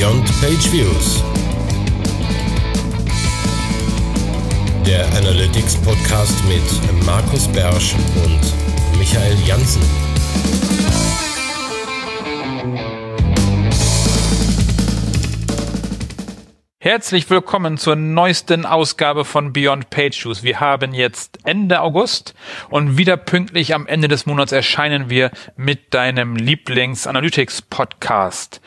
[0.00, 1.22] Beyond Page Views.
[4.86, 6.62] Der Analytics Podcast mit
[7.04, 8.40] Markus Bersch und
[8.98, 9.82] Michael Janssen.
[16.78, 20.42] Herzlich willkommen zur neuesten Ausgabe von Beyond Page Views.
[20.42, 22.32] Wir haben jetzt Ende August
[22.70, 28.62] und wieder pünktlich am Ende des Monats erscheinen wir mit deinem Lieblings-Analytics-Podcast.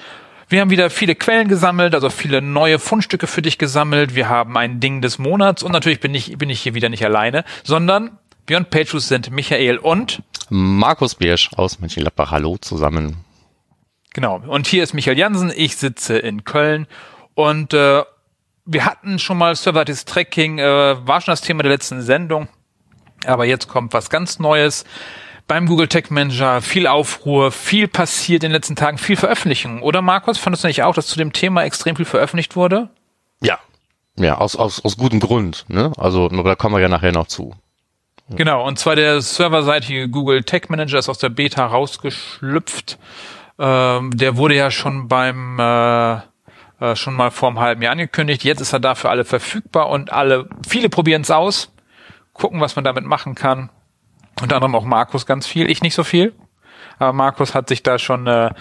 [0.54, 4.14] Wir haben wieder viele Quellen gesammelt, also viele neue Fundstücke für dich gesammelt.
[4.14, 7.04] Wir haben ein Ding des Monats und natürlich bin ich, bin ich hier wieder nicht
[7.04, 10.22] alleine, sondern Page Views sind Michael und
[10.52, 12.30] Markus Biersch aus Mönchengladbach.
[12.30, 13.26] Hallo zusammen.
[14.14, 14.44] Genau.
[14.46, 15.52] Und hier ist Michael Jansen.
[15.56, 16.86] Ich sitze in Köln
[17.34, 18.04] und äh,
[18.68, 22.48] wir hatten schon mal Serverless Tracking, äh, war schon das Thema der letzten Sendung.
[23.26, 24.86] Aber jetzt kommt was ganz Neues.
[25.48, 29.82] Beim Google Tech Manager viel Aufruhr, viel passiert in den letzten Tagen, viel Veröffentlichung.
[29.82, 32.90] Oder Markus, fandest du nicht auch, dass zu dem Thema extrem viel veröffentlicht wurde?
[33.42, 33.60] Ja.
[34.16, 35.66] Ja, aus, aus, aus gutem Grund.
[35.68, 35.92] Ne?
[35.98, 37.56] Also, da kommen wir ja nachher noch zu.
[38.30, 42.98] Genau, und zwar der serverseitige Google Tech Manager ist aus der Beta rausgeschlüpft.
[43.60, 46.20] Ähm, der wurde ja schon beim äh,
[46.84, 48.44] äh, schon mal vor einem halben Jahr angekündigt.
[48.44, 51.72] Jetzt ist er da für alle verfügbar und alle, viele probieren es aus,
[52.34, 53.70] gucken, was man damit machen kann.
[54.42, 56.34] Unter anderem auch Markus ganz viel, ich nicht so viel.
[57.00, 58.52] Aber Markus hat sich da schon äh,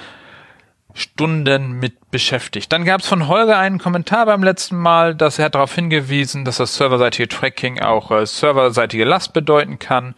[0.95, 2.73] Stunden mit beschäftigt.
[2.73, 6.59] Dann gab es von Holger einen Kommentar beim letzten Mal, dass er darauf hingewiesen, dass
[6.59, 10.15] das serverseitige Tracking auch äh, serverseitige Last bedeuten kann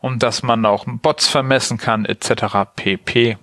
[0.00, 2.68] und dass man auch Bots vermessen kann etc.
[2.74, 3.38] pp.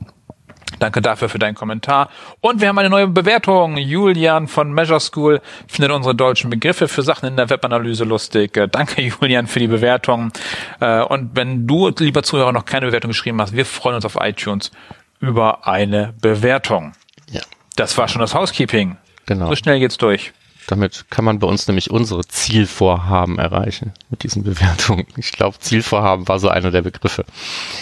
[0.79, 2.09] Danke dafür für deinen Kommentar.
[2.41, 3.77] Und wir haben eine neue Bewertung.
[3.77, 8.53] Julian von Measure School findet unsere deutschen Begriffe für Sachen in der Webanalyse lustig.
[8.71, 10.31] Danke, Julian, für die Bewertung.
[10.79, 14.17] Äh, und wenn du, lieber Zuhörer, noch keine Bewertung geschrieben hast, wir freuen uns auf
[14.19, 14.71] iTunes
[15.19, 16.93] über eine Bewertung.
[17.29, 17.41] Ja.
[17.75, 18.97] Das war schon das Housekeeping.
[19.25, 19.47] Genau.
[19.47, 20.33] So schnell geht's durch.
[20.67, 25.05] Damit kann man bei uns nämlich unsere Zielvorhaben erreichen mit diesen Bewertungen.
[25.17, 27.25] Ich glaube, Zielvorhaben war so einer der Begriffe.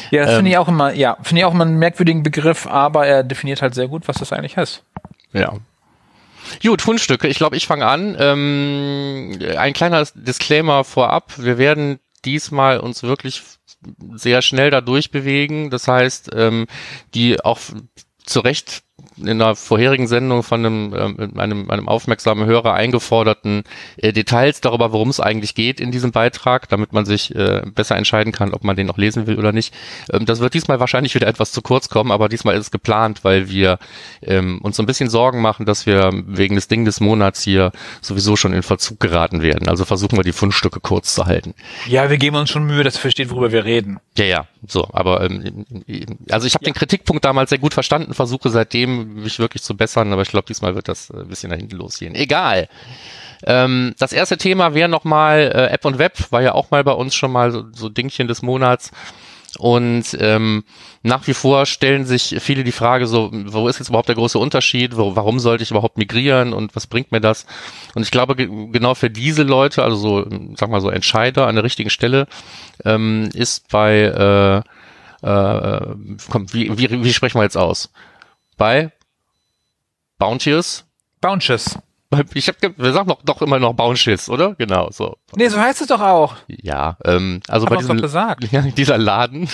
[0.10, 2.68] Ja, das ähm, finde ich auch immer, ja, finde ich auch immer einen merkwürdigen Begriff,
[2.68, 4.84] aber er definiert halt sehr gut, was das eigentlich heißt.
[5.34, 5.54] Ja.
[6.64, 7.28] Gut, Fundstücke.
[7.28, 8.16] Ich glaube, ich fange an.
[8.20, 11.34] Ähm, ein kleiner Disclaimer vorab.
[11.38, 13.44] Wir werden diesmal uns wirklich
[14.14, 15.70] sehr schnell da durchbewegen.
[15.70, 16.68] Das heißt, ähm,
[17.14, 17.60] die auch
[18.26, 18.84] zu Recht
[19.18, 23.64] in einer vorherigen Sendung von einem, ähm, einem, einem aufmerksamen Hörer eingeforderten
[23.98, 27.98] äh, Details darüber, worum es eigentlich geht in diesem Beitrag, damit man sich äh, besser
[27.98, 29.74] entscheiden kann, ob man den noch lesen will oder nicht.
[30.12, 33.24] Ähm, das wird diesmal wahrscheinlich wieder etwas zu kurz kommen, aber diesmal ist es geplant,
[33.24, 33.80] weil wir
[34.22, 37.72] ähm, uns so ein bisschen Sorgen machen, dass wir wegen des Ding des Monats hier
[38.02, 39.68] sowieso schon in Verzug geraten werden.
[39.68, 41.54] Also versuchen wir die Fundstücke kurz zu halten.
[41.88, 44.00] Ja, wir geben uns schon Mühe, dass ihr versteht, worüber wir reden.
[44.18, 45.66] Ja, ja, so, aber ähm,
[46.30, 46.72] also ich habe ja.
[46.72, 50.46] den Kritikpunkt damals sehr gut verstanden, versuche seitdem mich wirklich zu bessern, aber ich glaube,
[50.48, 52.14] diesmal wird das äh, ein bisschen nach hinten losgehen.
[52.14, 52.70] Egal.
[53.44, 56.92] Ähm, das erste Thema wäre nochmal äh, App und Web, war ja auch mal bei
[56.92, 58.92] uns schon mal so, so Dingchen des Monats.
[59.58, 60.64] Und ähm,
[61.04, 64.40] nach wie vor stellen sich viele die Frage so, wo ist jetzt überhaupt der große
[64.40, 64.96] Unterschied?
[64.96, 67.46] Wo, warum sollte ich überhaupt migrieren und was bringt mir das?
[67.94, 71.66] Und ich glaube, genau für diese Leute, also so, sag mal so Entscheider an der
[71.66, 72.28] richtigen Stelle,
[72.86, 74.64] ähm, ist bei,
[75.24, 75.96] äh, äh,
[76.30, 77.92] komm, wie, wie, wie sprechen wir jetzt aus?
[78.58, 78.92] Bei
[80.18, 80.86] Bounteous?
[81.20, 81.78] Bounteous.
[82.34, 84.56] Ich hab, wir sagen doch, doch immer noch Bounces, oder?
[84.56, 85.18] Genau, so.
[85.36, 86.36] Nee, so heißt es doch auch.
[86.48, 87.98] Ja, ähm, also Hab bei diesem,
[88.52, 89.50] ja, dieser Laden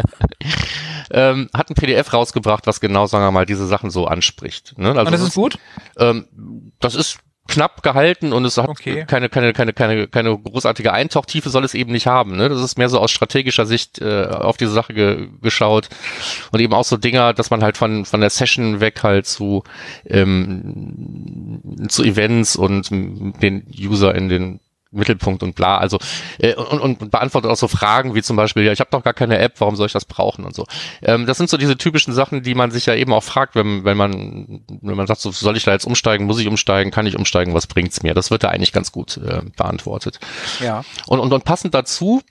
[1.10, 4.78] ähm, hat ein PDF rausgebracht, was genau, sagen wir mal, diese Sachen so anspricht.
[4.78, 4.90] Ne?
[4.90, 5.58] Also Und das ist gut?
[5.96, 6.26] Ähm,
[6.80, 7.18] das ist
[7.50, 9.04] knapp gehalten und es hat okay.
[9.06, 12.36] keine, keine, keine, keine, keine großartige Eintauchtiefe soll es eben nicht haben.
[12.36, 12.48] Ne?
[12.48, 15.88] Das ist mehr so aus strategischer Sicht äh, auf diese Sache ge geschaut
[16.52, 19.64] und eben auch so Dinger, dass man halt von, von der Session weg halt zu,
[20.06, 25.78] ähm, zu Events und den User in den Mittelpunkt und bla.
[25.78, 25.98] Also
[26.38, 29.14] äh, und, und beantwortet auch so Fragen wie zum Beispiel, ja, ich habe doch gar
[29.14, 30.66] keine App, warum soll ich das brauchen und so.
[31.02, 33.84] Ähm, das sind so diese typischen Sachen, die man sich ja eben auch fragt, wenn,
[33.84, 37.06] wenn man wenn man sagt, so, soll ich da jetzt umsteigen, muss ich umsteigen, kann
[37.06, 38.14] ich umsteigen, was bringt's mir?
[38.14, 40.20] Das wird da eigentlich ganz gut äh, beantwortet.
[40.60, 40.84] Ja.
[41.06, 42.22] Und, und, und passend dazu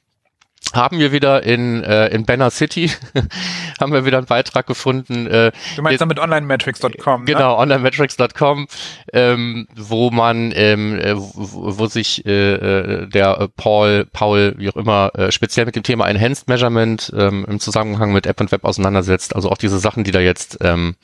[0.74, 2.92] haben wir wieder in, äh, in Banner City,
[3.80, 5.28] haben wir wieder einen Beitrag gefunden.
[5.28, 7.58] Äh, du meinst damit onlinemetrics.com, Genau, ne?
[7.58, 8.68] onlinemetrics.com,
[9.14, 14.76] ähm, wo man, ähm, äh, wo, wo sich äh, äh, der Paul, Paul, wie auch
[14.76, 18.64] immer, äh, speziell mit dem Thema Enhanced Measurement ähm, im Zusammenhang mit App und Web
[18.64, 19.36] auseinandersetzt.
[19.36, 20.96] Also auch diese Sachen, die da jetzt ähm,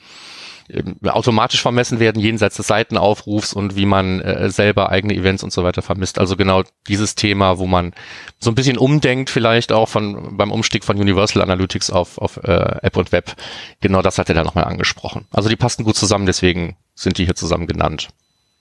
[1.04, 5.62] automatisch vermessen werden jenseits des Seitenaufrufs und wie man äh, selber eigene Events und so
[5.62, 6.18] weiter vermisst.
[6.18, 7.92] Also genau dieses Thema, wo man
[8.38, 12.78] so ein bisschen umdenkt vielleicht auch von beim Umstieg von Universal Analytics auf, auf äh,
[12.82, 13.34] App und Web.
[13.80, 15.26] Genau das hat er da nochmal angesprochen.
[15.30, 18.08] Also die passen gut zusammen, deswegen sind die hier zusammen genannt.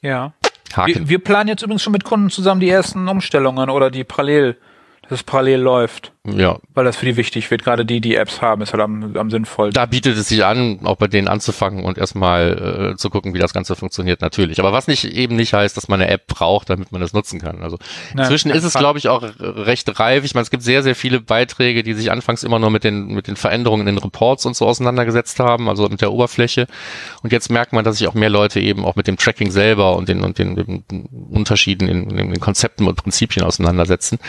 [0.01, 0.33] Ja.
[0.85, 4.57] Wir, wir planen jetzt übrigens schon mit Kunden zusammen die ersten Umstellungen oder die parallel,
[5.03, 6.11] dass es parallel läuft.
[6.25, 7.63] Ja, Weil das für die wichtig wird.
[7.63, 9.73] Gerade die, die Apps haben, ist halt am, am sinnvollsten.
[9.73, 13.39] da bietet es sich an, auch bei denen anzufangen und erstmal äh, zu gucken, wie
[13.39, 14.59] das Ganze funktioniert, natürlich.
[14.59, 17.39] Aber was nicht eben nicht heißt, dass man eine App braucht, damit man das nutzen
[17.39, 17.61] kann.
[17.61, 17.77] Also
[18.13, 20.23] Nein, inzwischen kein ist es, glaube ich, auch recht reif.
[20.23, 23.07] Ich meine, es gibt sehr, sehr viele Beiträge, die sich anfangs immer nur mit den,
[23.07, 26.67] mit den Veränderungen in den Reports und so auseinandergesetzt haben, also mit der Oberfläche.
[27.21, 29.95] Und jetzt merkt man, dass sich auch mehr Leute eben auch mit dem Tracking selber
[29.95, 30.83] und den, und den, den
[31.29, 34.19] Unterschieden in, in den Konzepten und Prinzipien auseinandersetzen.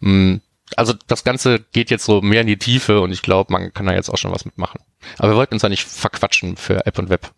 [0.00, 0.36] Mm,
[0.76, 3.86] Also das Ganze geht jetzt so mehr in die Tiefe und ich glaube, man kann
[3.86, 4.80] da jetzt auch schon was mitmachen.
[5.18, 7.30] Aber wir wollten uns ja nicht verquatschen für App und Web.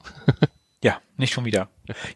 [0.82, 1.68] Ja, nicht schon wieder.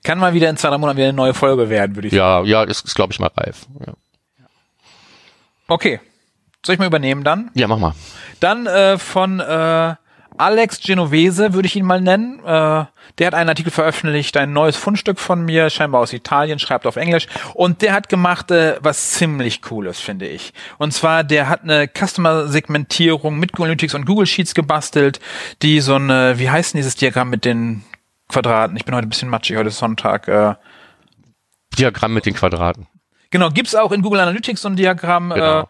[0.03, 2.47] Kann mal wieder in zwei drei Monaten wieder eine neue Folge werden, würde ich sagen.
[2.49, 3.67] Ja, ja, ist, ist glaube ich mal reif.
[3.87, 3.95] Ja.
[5.69, 6.01] Okay.
[6.65, 7.53] Soll ich mal übernehmen dann?
[7.55, 7.95] ja, mach mal.
[8.41, 9.95] Dann äh, von äh,
[10.39, 12.41] Alex Genovese würde ich ihn mal nennen.
[12.41, 12.85] Äh,
[13.19, 16.97] der hat einen Artikel veröffentlicht, ein neues Fundstück von mir, scheinbar aus Italien, schreibt auf
[16.97, 17.27] Englisch.
[17.55, 20.53] Und der hat gemacht äh, was ziemlich Cooles, finde ich.
[20.79, 25.21] Und zwar, der hat eine Customer-Segmentierung mit Google Analytics und Google Sheets gebastelt,
[25.63, 27.85] die so eine, wie heißt denn dieses Diagramm mit den
[28.29, 28.77] Quadraten?
[28.77, 30.29] Ich bin heute ein bisschen matschig, heute ist Sonntag.
[30.29, 30.55] Äh,
[31.79, 32.87] Diagramm mit den Quadraten.
[33.31, 35.31] Genau, gibt's auch in Google Analytics so ein Diagramm.
[35.31, 35.61] Genau.
[35.63, 35.67] Äh,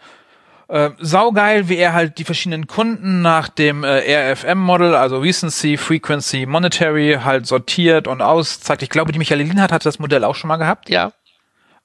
[0.68, 6.46] äh, saugeil, wie er halt die verschiedenen Kunden nach dem äh, RFM-Model, also Recency, Frequency,
[6.46, 8.82] Monetary, halt sortiert und auszeigt.
[8.82, 10.90] Ich glaube, die Michael Linhardt hat das Modell auch schon mal gehabt.
[10.90, 11.12] Ja.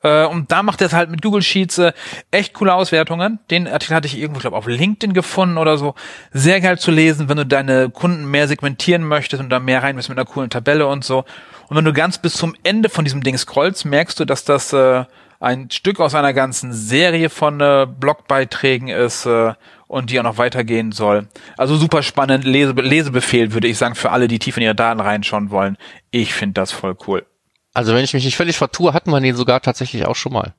[0.03, 1.93] Äh, und da macht er es halt mit Google Sheets äh,
[2.31, 3.39] echt coole Auswertungen.
[3.51, 5.93] Den Artikel hatte ich irgendwo, glaube auf LinkedIn gefunden oder so.
[6.31, 9.95] Sehr geil zu lesen, wenn du deine Kunden mehr segmentieren möchtest und da mehr rein
[9.95, 11.23] willst mit einer coolen Tabelle und so.
[11.69, 14.73] Und wenn du ganz bis zum Ende von diesem Ding scrollst, merkst du, dass das
[14.73, 15.05] äh,
[15.41, 19.53] ein Stück aus einer ganzen Serie von äh, Blogbeiträgen ist äh,
[19.87, 21.27] und die auch noch weitergehen soll.
[21.57, 25.01] Also super spannend, Lese Lesebefehl würde ich sagen für alle, die tief in ihre Daten
[25.01, 25.77] reinschauen wollen.
[26.11, 27.25] Ich finde das voll cool.
[27.73, 30.53] Also wenn ich mich nicht völlig vertue, hatten wir den sogar tatsächlich auch schon mal.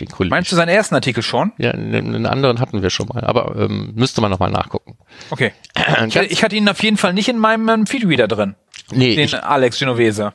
[0.00, 0.30] Den Kollegen.
[0.30, 1.52] Meinst du seinen ersten Artikel schon?
[1.56, 4.96] Ja, einen, anderen hatten wir schon mal, aber ähm, müsste man nochmal nachgucken.
[5.30, 5.52] Okay.
[6.06, 8.54] Ich, ich hatte ihn auf jeden Fall nicht in meinem ähm, Feedreader drin.
[8.90, 10.34] Nee, Den ich, Alex Genovese.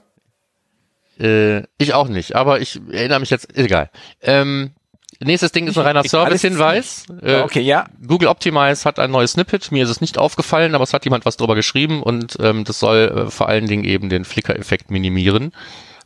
[1.20, 3.90] Äh, ich auch nicht, aber ich erinnere mich jetzt, egal.
[4.22, 4.72] Ähm,
[5.20, 7.06] nächstes Ding ist ein reiner Service-Hinweis.
[7.22, 7.86] Äh, okay, ja.
[8.06, 9.72] Google Optimize hat ein neues Snippet.
[9.72, 12.80] Mir ist es nicht aufgefallen, aber es hat jemand was drüber geschrieben und ähm, das
[12.80, 15.52] soll äh, vor allen Dingen eben den Flickr-Effekt minimieren.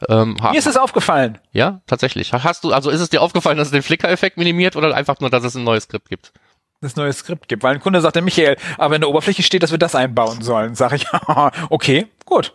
[0.10, 1.38] Ähm, Mir ist es aufgefallen.
[1.51, 2.33] ja, tatsächlich.
[2.33, 5.30] Hast du, also ist es dir aufgefallen, dass es den Flickr-Effekt minimiert oder einfach nur,
[5.30, 6.33] dass es ein neues Skript gibt?
[6.81, 9.71] Das neue Skript gibt, weil ein Kunde sagte, Michael, aber in der Oberfläche steht, dass
[9.71, 10.75] wir das einbauen sollen.
[10.75, 11.06] Sag ich,
[11.69, 12.54] okay, gut.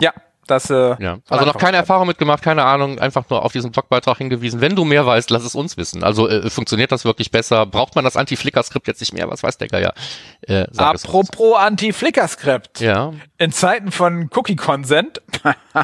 [0.00, 0.14] Ja,
[0.46, 1.18] das äh, Ja.
[1.28, 1.74] Also noch keine.
[1.74, 4.60] Erfahrung mitgemacht, keine Ahnung, einfach nur auf diesen Blogbeitrag hingewiesen.
[4.60, 6.04] Wenn du mehr weißt, lass es uns wissen.
[6.04, 7.66] Also äh, funktioniert das wirklich besser?
[7.66, 9.28] Braucht man das Anti-Flickr-Skript jetzt nicht mehr?
[9.28, 9.92] Was weiß der Geier?
[10.42, 10.66] Äh.
[10.76, 12.80] Apropos Anti-Flickr-Skript.
[12.80, 15.20] Ja, In Zeiten von Cookie-Consent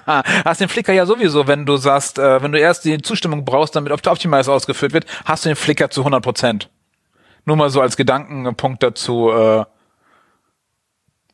[0.44, 3.74] hast den Flickr ja sowieso, wenn du sagst, äh, wenn du erst die Zustimmung brauchst,
[3.74, 6.68] damit auf Optimize ausgeführt wird, hast du den Flickr zu 100 Prozent.
[7.44, 9.30] Nur mal so als Gedankenpunkt dazu.
[9.30, 9.64] Äh,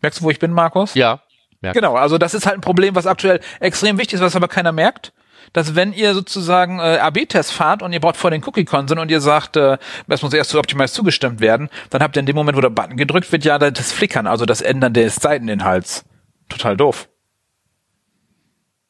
[0.00, 0.94] merkst du, wo ich bin, Markus?
[0.94, 1.20] ja.
[1.60, 1.74] Merk.
[1.74, 4.72] Genau, also das ist halt ein Problem, was aktuell extrem wichtig ist, was aber keiner
[4.72, 5.12] merkt.
[5.52, 9.20] Dass wenn ihr sozusagen äh, AB-Test fahrt und ihr braucht vor den Cookie-Consent und ihr
[9.20, 12.56] sagt, äh, es muss erst zu Optimize zugestimmt werden, dann habt ihr in dem Moment,
[12.56, 16.04] wo der Button gedrückt wird, ja das Flickern, also das Ändern des Seiteninhalts.
[16.48, 17.08] Total doof.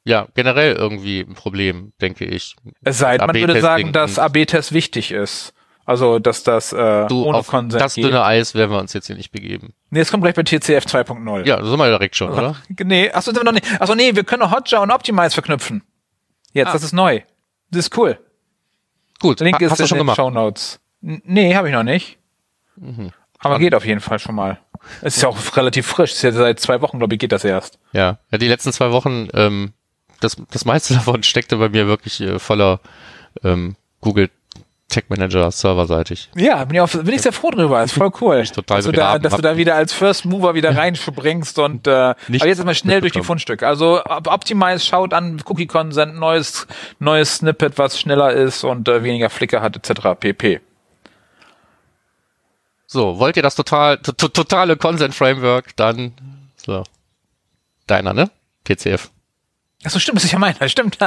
[0.04, 2.54] Ja, generell irgendwie ein Problem, denke ich.
[2.84, 5.52] Es sei denn, man würde sagen, dass AB-Test wichtig ist.
[5.86, 8.04] Also, dass das äh, Du, ohne auf Consent das geht.
[8.04, 9.72] dünne Eis werden wir uns jetzt hier nicht begeben.
[9.90, 11.46] Nee, es kommt gleich bei TCF 2.0.
[11.46, 12.56] Ja, da sind wir direkt schon, oder?
[12.84, 13.80] Nee, achso, sind wir noch nicht.
[13.80, 15.82] Achso, nee, wir können Hotjar und Optimize verknüpfen.
[16.52, 16.72] Jetzt, Ah.
[16.72, 17.20] das ist neu.
[17.70, 18.18] Das ist cool.
[19.20, 20.16] Gut, Link ha- ist hast du in schon den gemacht.
[20.16, 20.80] Show Notes.
[21.00, 22.18] Nee, habe ich noch nicht.
[22.76, 23.12] Mhm.
[23.38, 24.58] Aber geht auf jeden Fall schon mal.
[25.02, 26.10] Es ist ja auch relativ frisch.
[26.12, 27.78] Es ist ja seit zwei Wochen, glaube ich, geht das erst.
[27.92, 29.72] Ja, ja die letzten zwei Wochen, ähm,
[30.20, 32.80] das, das meiste davon steckte bei mir wirklich äh, voller
[33.44, 34.30] ähm, Google
[34.96, 36.30] Tech Manager serverseitig.
[36.34, 37.82] Ja, bin ich, auch, bin ich sehr froh drüber.
[37.82, 38.42] Ist voll cool.
[38.46, 42.14] total dass du, da, dass du da wieder als First Mover wieder reinspringst und äh,
[42.28, 43.22] Nicht aber jetzt erstmal schnell durch die.
[43.22, 43.66] Fundstücke.
[43.66, 46.66] Also Op- Optimize schaut an Cookie Consent, neues
[46.98, 50.18] neues Snippet, was schneller ist und äh, weniger Flicker hat etc.
[50.18, 50.60] pp.
[52.86, 56.12] So, wollt ihr das total, to to- totale Consent Framework, dann
[56.56, 56.84] so.
[57.86, 58.30] Deiner, ne?
[58.64, 59.10] TCF.
[59.86, 60.98] Ach so, stimmt, das ist ja meiner, stimmt.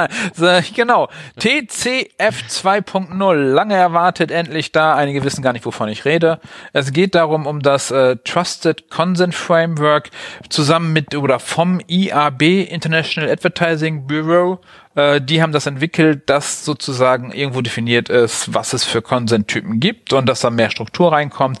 [0.74, 1.08] Genau.
[1.38, 4.94] TCF 2.0, lange erwartet, endlich da.
[4.94, 6.40] Einige wissen gar nicht, wovon ich rede.
[6.72, 10.10] Es geht darum, um das äh, Trusted Consent Framework
[10.48, 14.60] zusammen mit oder vom IAB, International Advertising Bureau.
[14.94, 20.14] Äh, die haben das entwickelt, dass sozusagen irgendwo definiert ist, was es für Consent-Typen gibt
[20.14, 21.58] und dass da mehr Struktur reinkommt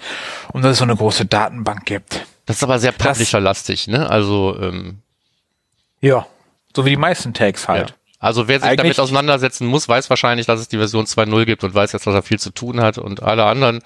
[0.54, 2.26] und dass es so eine große Datenbank gibt.
[2.46, 4.08] Das ist aber sehr publisher-lastig, ne?
[4.08, 5.02] Also, ähm,
[6.00, 6.26] Ja.
[6.74, 7.90] So wie die meisten Tags halt.
[7.90, 7.96] Ja.
[8.18, 11.64] Also wer sich Eigentlich- damit auseinandersetzen muss, weiß wahrscheinlich, dass es die Version 2.0 gibt
[11.64, 12.98] und weiß jetzt, dass er viel zu tun hat.
[12.98, 13.80] Und alle anderen,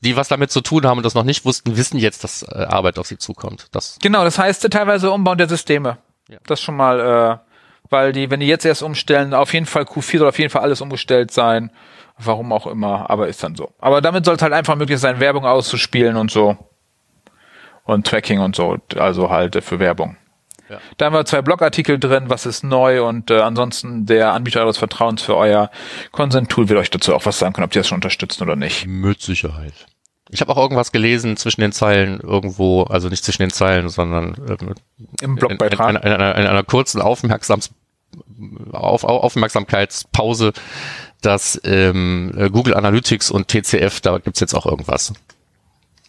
[0.00, 2.64] die was damit zu tun haben und das noch nicht wussten, wissen jetzt, dass äh,
[2.64, 3.68] Arbeit auf sie zukommt.
[3.72, 5.98] Das, Genau, das heißt teilweise Umbau der Systeme.
[6.28, 6.38] Ja.
[6.46, 7.50] Das schon mal, äh,
[7.90, 10.62] weil die, wenn die jetzt erst umstellen, auf jeden Fall Q4 soll auf jeden Fall
[10.62, 11.70] alles umgestellt sein.
[12.16, 13.72] Warum auch immer, aber ist dann so.
[13.78, 16.56] Aber damit soll es halt einfach möglich sein, Werbung auszuspielen und so.
[17.84, 20.16] Und Tracking und so, also halt äh, für Werbung.
[20.74, 20.80] Ja.
[20.96, 24.78] Da haben wir zwei Blogartikel drin, was ist neu und äh, ansonsten der Anbieter eures
[24.78, 25.70] Vertrauens für euer
[26.12, 28.86] Consent-Tool wird euch dazu auch was sagen können, ob die das schon unterstützen oder nicht.
[28.86, 29.74] mit Sicherheit.
[30.30, 34.34] Ich habe auch irgendwas gelesen zwischen den Zeilen irgendwo, also nicht zwischen den Zeilen, sondern
[34.48, 34.74] ähm,
[35.20, 35.90] Im in, Blogbeitrag.
[35.90, 37.70] in, in, einer, in einer kurzen Aufmerksams
[38.72, 40.52] auf, auf, Aufmerksamkeitspause,
[41.20, 45.12] dass ähm, äh, Google Analytics und TCF, da gibt's jetzt auch irgendwas.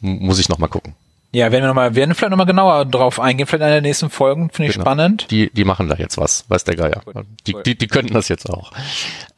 [0.01, 0.95] M muss ich noch mal gucken.
[1.35, 4.09] Ja, werden wir noch mal, werden vielleicht nochmal genauer drauf eingehen, vielleicht in der nächsten
[4.09, 4.85] Folgen, finde ich Genau.
[4.85, 5.27] spannend.
[5.31, 7.01] Die, die machen da jetzt was, weiß der Geier.
[7.03, 7.63] Gut, Die, cool.
[7.63, 8.71] die, die könnten das jetzt auch.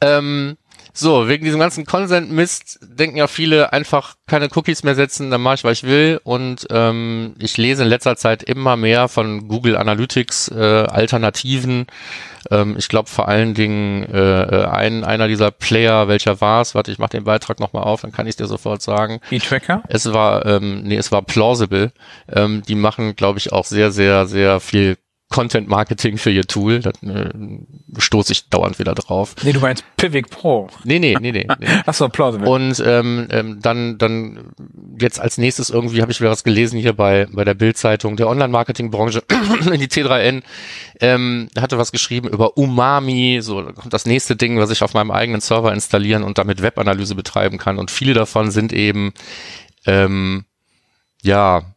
[0.00, 0.56] Ähm,
[0.98, 5.54] so, wegen diesem ganzen Consent-Mist denken ja viele einfach keine Cookies mehr setzen, dann mache
[5.54, 6.20] ich, was ich will.
[6.24, 10.54] Und ähm, ich lese in letzter Zeit immer mehr von Google Analytics äh,
[10.88, 11.86] Alternativen.
[12.50, 16.74] Ähm, ich glaube vor allen Dingen äh, äh, ein, einer dieser Player, welcher war es?
[16.74, 19.20] Warte, ich mache den Beitrag nochmal auf, dann kann ich dir sofort sagen.
[19.30, 19.82] E-Tracker?
[19.88, 21.92] Es war, ähm, nee, es war plausible.
[22.32, 24.96] Ähm, die machen, glaube ich, auch sehr, sehr, sehr viel
[25.30, 26.80] Content Marketing für ihr Tool.
[26.80, 27.30] Da äh,
[27.98, 29.34] stoße ich dauernd wieder drauf.
[29.42, 30.68] Nee, du meinst Pivik Pro.
[30.84, 31.46] Nee, nee, nee, nee.
[31.58, 31.66] nee.
[31.86, 32.48] Achso, plausible.
[32.48, 34.52] Und ähm, ähm, dann, dann
[34.98, 38.28] jetzt als nächstes irgendwie habe ich wieder was gelesen hier bei bei der Bild-Zeitung der
[38.28, 39.22] Online-Marketing-Branche
[39.72, 40.42] in die T3N
[41.00, 43.40] ähm, hatte was geschrieben über Umami.
[43.42, 47.14] So kommt das nächste Ding, was ich auf meinem eigenen Server installieren und damit Webanalyse
[47.14, 47.78] betreiben kann.
[47.78, 49.12] Und viele davon sind eben
[49.86, 50.46] ähm,
[51.22, 51.74] ja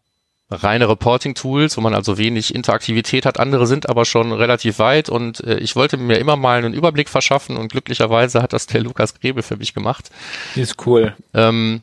[0.51, 3.39] reine Reporting-Tools, wo man also wenig Interaktivität hat.
[3.39, 7.09] Andere sind aber schon relativ weit und äh, ich wollte mir immer mal einen Überblick
[7.09, 10.11] verschaffen und glücklicherweise hat das der Lukas Grebe für mich gemacht.
[10.55, 11.15] Die ist cool.
[11.33, 11.81] Ähm,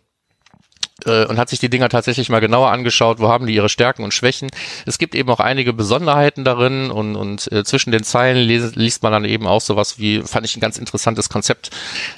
[1.04, 4.02] äh, und hat sich die Dinger tatsächlich mal genauer angeschaut, wo haben die ihre Stärken
[4.02, 4.50] und Schwächen.
[4.86, 9.02] Es gibt eben auch einige Besonderheiten darin und, und äh, zwischen den Zeilen les, liest
[9.02, 11.70] man dann eben auch sowas wie, fand ich ein ganz interessantes Konzept,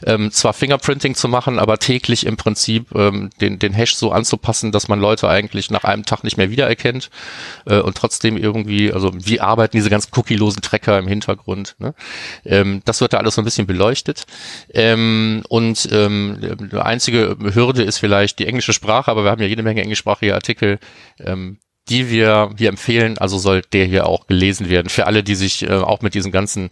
[0.07, 4.73] ähm, zwar Fingerprinting zu machen, aber täglich im Prinzip ähm, den, den Hash so anzupassen,
[4.73, 7.11] dass man Leute eigentlich nach einem Tag nicht mehr wiedererkennt
[7.67, 11.75] äh, und trotzdem irgendwie, also wie arbeiten diese ganzen cookielosen Tracker im Hintergrund.
[11.79, 11.95] Ne?
[12.45, 14.25] Ähm, das wird da alles so ein bisschen beleuchtet.
[14.73, 19.49] Ähm, und ähm, die einzige Hürde ist vielleicht die englische Sprache, aber wir haben ja
[19.49, 20.79] jede Menge englischsprachige Artikel,
[21.19, 21.59] ähm,
[21.89, 23.19] die wir hier empfehlen.
[23.19, 24.89] Also soll der hier auch gelesen werden.
[24.89, 26.71] Für alle, die sich äh, auch mit diesen ganzen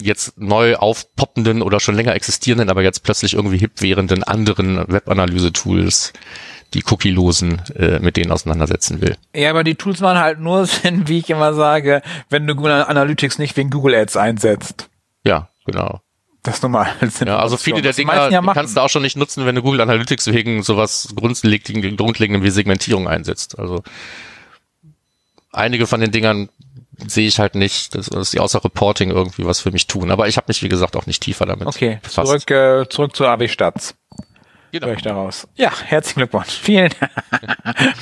[0.00, 6.12] jetzt neu aufpoppenden oder schon länger existierenden, aber jetzt plötzlich irgendwie hip währenden anderen Webanalyse-Tools,
[6.74, 9.16] die cookielosen, äh, mit denen auseinandersetzen will.
[9.34, 12.84] Ja, aber die Tools machen halt nur Sinn, wie ich immer sage, wenn du Google
[12.84, 14.88] Analytics nicht wegen Google Ads einsetzt.
[15.24, 16.00] Ja, genau.
[16.42, 16.90] Das ist normal.
[17.24, 19.80] Ja, also viele der Dinger ja kannst du auch schon nicht nutzen, wenn du Google
[19.80, 23.58] Analytics wegen sowas grundlegenden, grundlegenden wie Segmentierung einsetzt.
[23.58, 23.82] Also
[25.52, 26.48] einige von den Dingern
[27.06, 30.10] sehe ich halt nicht, dass, dass die außer Reporting irgendwie was für mich tun.
[30.10, 32.26] Aber ich habe mich, wie gesagt, auch nicht tiefer damit Okay, befasst.
[32.28, 33.94] zurück, äh, zurück zu AW Stats.
[34.72, 34.86] Genau.
[34.86, 35.46] Höre ich daraus.
[35.54, 36.48] Ja, herzlichen Glückwunsch.
[36.62, 37.12] Vielen Dank.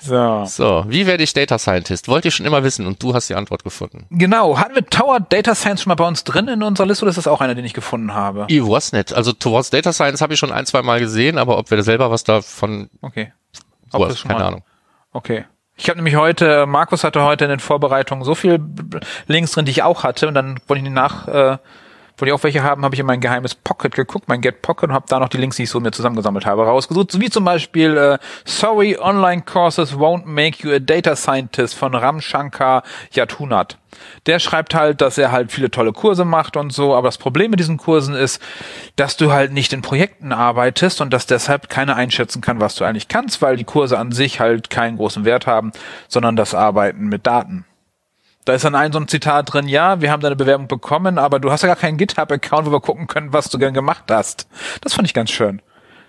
[0.00, 0.44] so.
[0.44, 2.08] So, wie werde ich Data Scientist?
[2.08, 4.06] Wollt ihr schon immer wissen und du hast die Antwort gefunden.
[4.10, 4.58] Genau.
[4.58, 7.16] Hatten wir Tower Data Science schon mal bei uns drin in unserer Liste oder ist
[7.16, 8.44] das auch einer, den ich gefunden habe?
[8.48, 9.12] Ich weiß nicht.
[9.14, 12.10] Also Towards Data Science habe ich schon ein, zwei Mal gesehen, aber ob wir selber
[12.10, 13.32] was davon Okay.
[13.92, 14.64] Ob was, keine mal- Ahnung.
[15.12, 15.44] Okay.
[15.78, 18.60] Ich habe nämlich heute, Markus hatte heute in den Vorbereitungen so viel
[19.26, 21.58] Links drin, die ich auch hatte und dann wollte ich die nach, äh,
[22.18, 24.88] wollte ich auch welche haben, habe ich in mein geheimes Pocket geguckt, mein Get Pocket
[24.88, 27.44] und habe da noch die Links, die ich so mir zusammengesammelt habe, rausgesucht, wie zum
[27.44, 32.82] Beispiel äh, Sorry, Online Courses won't make you a data scientist von Ram Shankar
[33.12, 33.78] Yatunat.
[34.26, 37.50] Der schreibt halt, dass er halt viele tolle Kurse macht und so, aber das Problem
[37.50, 38.40] mit diesen Kursen ist,
[38.96, 42.84] dass du halt nicht in Projekten arbeitest und dass deshalb keiner einschätzen kann, was du
[42.84, 45.72] eigentlich kannst, weil die Kurse an sich halt keinen großen Wert haben,
[46.08, 47.64] sondern das Arbeiten mit Daten.
[48.46, 51.40] Da ist dann ein so ein Zitat drin, ja, wir haben deine Bewerbung bekommen, aber
[51.40, 54.48] du hast ja gar keinen GitHub-Account, wo wir gucken können, was du gern gemacht hast.
[54.82, 55.60] Das fand ich ganz schön.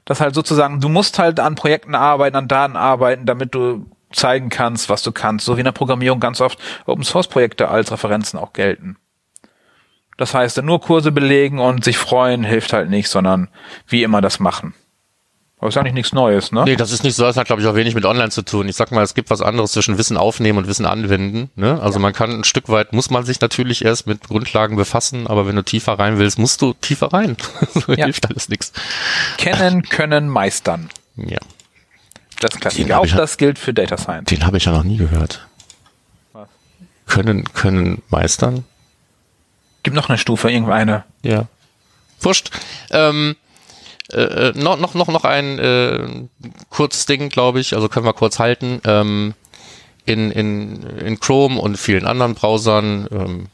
[0.05, 4.49] Das halt sozusagen, du musst halt an Projekten arbeiten, an Daten arbeiten, damit du zeigen
[4.49, 5.45] kannst, was du kannst.
[5.47, 8.97] So wie in der Programmierung ganz oft Open-Source-Projekte als Referenzen auch gelten.
[10.17, 13.49] Das heißt, nur Kurse belegen und sich freuen hilft halt nicht, sondern
[13.87, 14.75] wie immer das machen.
[15.59, 16.65] Aber ist eigentlich nichts Neues, ne?
[16.65, 18.69] Nee, das ist nicht so, das hat, glaube ich, auch wenig mit Online zu tun.
[18.69, 21.49] Ich sag mal, es gibt was anderes zwischen Wissen aufnehmen und Wissen anwenden.
[21.55, 21.81] Ne?
[21.81, 25.47] Also man kann ein Stück weit, muss man sich natürlich erst mit Grundlagen befassen, aber
[25.47, 27.37] wenn du tiefer rein willst, musst du tiefer rein.
[27.73, 28.05] so Ja.
[28.05, 28.71] hilft alles nichts.
[29.37, 30.89] Kennen, können, meistern.
[31.15, 31.39] Ja.
[32.39, 32.99] Das Den Klassiker.
[32.99, 34.29] Auch ja- das gilt für Data Science.
[34.29, 35.47] Den habe ich ja noch nie gehört.
[36.33, 36.47] Was?
[37.07, 38.63] können, können meistern.
[39.81, 41.03] Gibt noch eine Stufe, irgendeine.
[41.23, 41.45] Ja.
[42.21, 42.51] Wurscht.
[42.91, 43.35] Ähm,
[44.11, 46.27] äh, äh noch, noch, noch, noch ein äh,
[46.69, 48.81] kurzes Ding, glaube ich, also können wir kurz halten.
[48.85, 49.33] Ähm,
[50.05, 53.47] in, in, in Chrome und vielen anderen Browsern, ähm,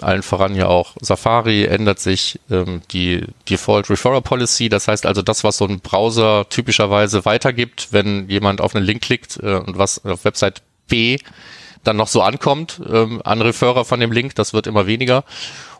[0.00, 4.68] allen voran ja auch Safari, ändert sich ähm, die Default Referrer Policy.
[4.68, 9.02] Das heißt also das, was so ein Browser typischerweise weitergibt, wenn jemand auf einen Link
[9.02, 11.18] klickt äh, und was auf Website B
[11.84, 15.24] dann noch so ankommt ähm, an Referrer von dem Link, das wird immer weniger.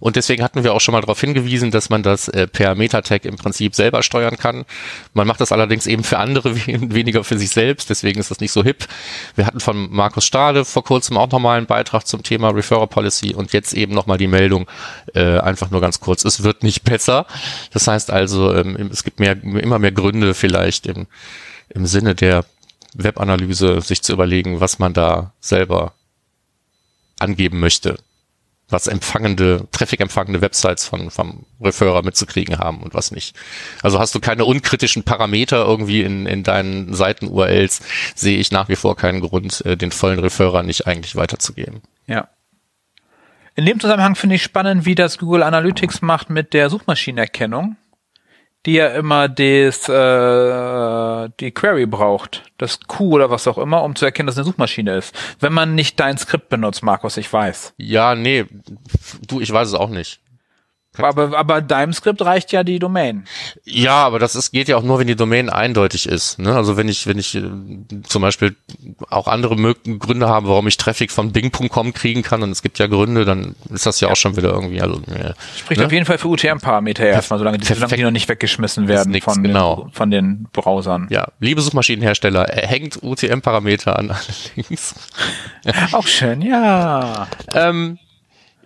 [0.00, 3.24] Und deswegen hatten wir auch schon mal darauf hingewiesen, dass man das äh, per Meta-Tag
[3.24, 4.64] im Prinzip selber steuern kann.
[5.12, 8.52] Man macht das allerdings eben für andere, weniger für sich selbst, deswegen ist das nicht
[8.52, 8.86] so hip.
[9.34, 13.34] Wir hatten von Markus Stade vor kurzem auch nochmal einen Beitrag zum Thema Referrer Policy
[13.34, 14.66] und jetzt eben nochmal die Meldung,
[15.14, 17.26] äh, einfach nur ganz kurz, es wird nicht besser.
[17.72, 21.06] Das heißt also, ähm, es gibt mehr, immer mehr Gründe vielleicht im,
[21.70, 22.44] im Sinne der
[22.94, 25.94] Webanalyse sich zu überlegen, was man da selber
[27.18, 27.98] angeben möchte,
[28.68, 33.36] was empfangende, traffic-empfangende Websites von, vom Referrer mitzukriegen haben und was nicht.
[33.82, 37.80] Also hast du keine unkritischen Parameter irgendwie in, in deinen Seiten-URLs,
[38.14, 41.82] sehe ich nach wie vor keinen Grund, äh, den vollen Referrer nicht eigentlich weiterzugeben.
[42.06, 42.28] Ja.
[43.54, 47.76] In dem Zusammenhang finde ich spannend, wie das Google Analytics macht mit der Suchmaschinenerkennung
[48.66, 53.94] die ja immer des, äh, die Query braucht, das Q oder was auch immer, um
[53.94, 55.14] zu erkennen, dass eine Suchmaschine ist.
[55.40, 57.74] Wenn man nicht dein Skript benutzt, Markus, ich weiß.
[57.76, 58.46] Ja, nee,
[59.26, 60.20] du, ich weiß es auch nicht.
[60.98, 63.24] Aber, aber deinem Skript reicht ja die Domain.
[63.64, 66.38] Ja, aber das ist, geht ja auch nur, wenn die Domain eindeutig ist.
[66.38, 66.54] Ne?
[66.54, 67.42] Also wenn ich, wenn ich äh,
[68.06, 68.56] zum Beispiel
[69.10, 72.86] auch andere Gründe habe, warum ich Traffic von Bing.com kriegen kann und es gibt ja
[72.86, 74.12] Gründe, dann ist das ja, ja.
[74.12, 74.80] auch schon wieder irgendwie.
[74.80, 75.86] Also, ja, Spricht ne?
[75.86, 79.24] auf jeden Fall für UTM-Parameter erstmal, solange die, solange die noch nicht weggeschmissen werden nix,
[79.24, 79.84] von, genau.
[79.84, 81.06] den, von den Browsern.
[81.10, 84.20] Ja, liebe Suchmaschinenhersteller, hängt UTM-Parameter an alle
[84.56, 84.94] Links.
[85.92, 87.28] auch schön, ja.
[87.52, 87.98] Ähm,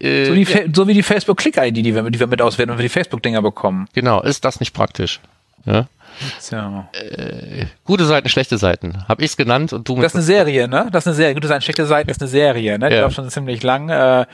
[0.03, 0.61] äh, so, wie, ja.
[0.73, 3.87] so wie die Facebook-Click-ID, die wir, die wir mit auswerten und wir die Facebook-Dinger bekommen.
[3.95, 5.21] Genau, ist das nicht praktisch?
[5.65, 5.87] Ja.
[6.41, 6.89] Tja.
[6.93, 9.05] Äh, gute Seiten, schlechte Seiten.
[9.09, 10.89] Hab ich's genannt und du Das ist eine Serie, ne?
[10.91, 11.35] Das ist eine Serie.
[11.35, 12.89] Gute Seiten, schlechte Seiten ist eine Serie, ne?
[12.89, 13.03] Die ja.
[13.03, 13.89] läuft schon ziemlich lang.
[13.89, 14.27] Äh,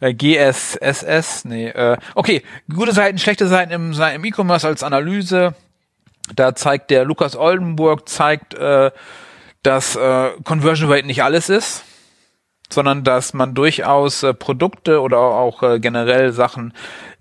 [0.00, 2.42] äh GSSS, nee, äh, okay,
[2.72, 5.54] gute Seiten, schlechte Seiten im, im E-Commerce als Analyse.
[6.36, 8.90] Da zeigt der Lukas Oldenburg, zeigt, äh,
[9.62, 11.84] dass äh, Conversion Rate nicht alles ist
[12.70, 16.72] sondern dass man durchaus äh, Produkte oder auch äh, generell Sachen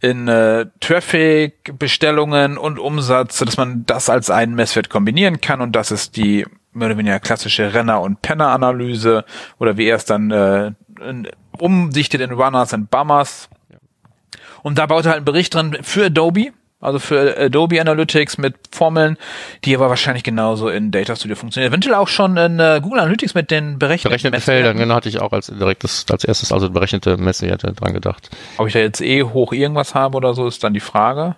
[0.02, 5.76] in äh, Traffic, Bestellungen und Umsatz, dass man das als einen Messwert kombinieren kann und
[5.76, 9.26] das ist die mehr oder weniger klassische Renner- und Penner-Analyse
[9.58, 13.50] oder wie er es dann äh, in, umdichtet in Runners und Bummers.
[14.64, 18.56] Und da baut er halt einen Bericht drin für Adobe, also für Adobe Analytics mit
[18.72, 19.18] Formeln,
[19.66, 21.72] die aber wahrscheinlich genauso in Data Studio funktionieren.
[21.72, 24.78] Eventuell auch schon in äh, Google Analytics mit den berechneten, berechneten Feldern.
[24.78, 28.30] Genau, hatte ich auch als direktes, als erstes, also berechnete Messwerte dran gedacht.
[28.58, 31.36] Ob ich da jetzt eh hoch irgendwas habe oder so, ist dann die Frage.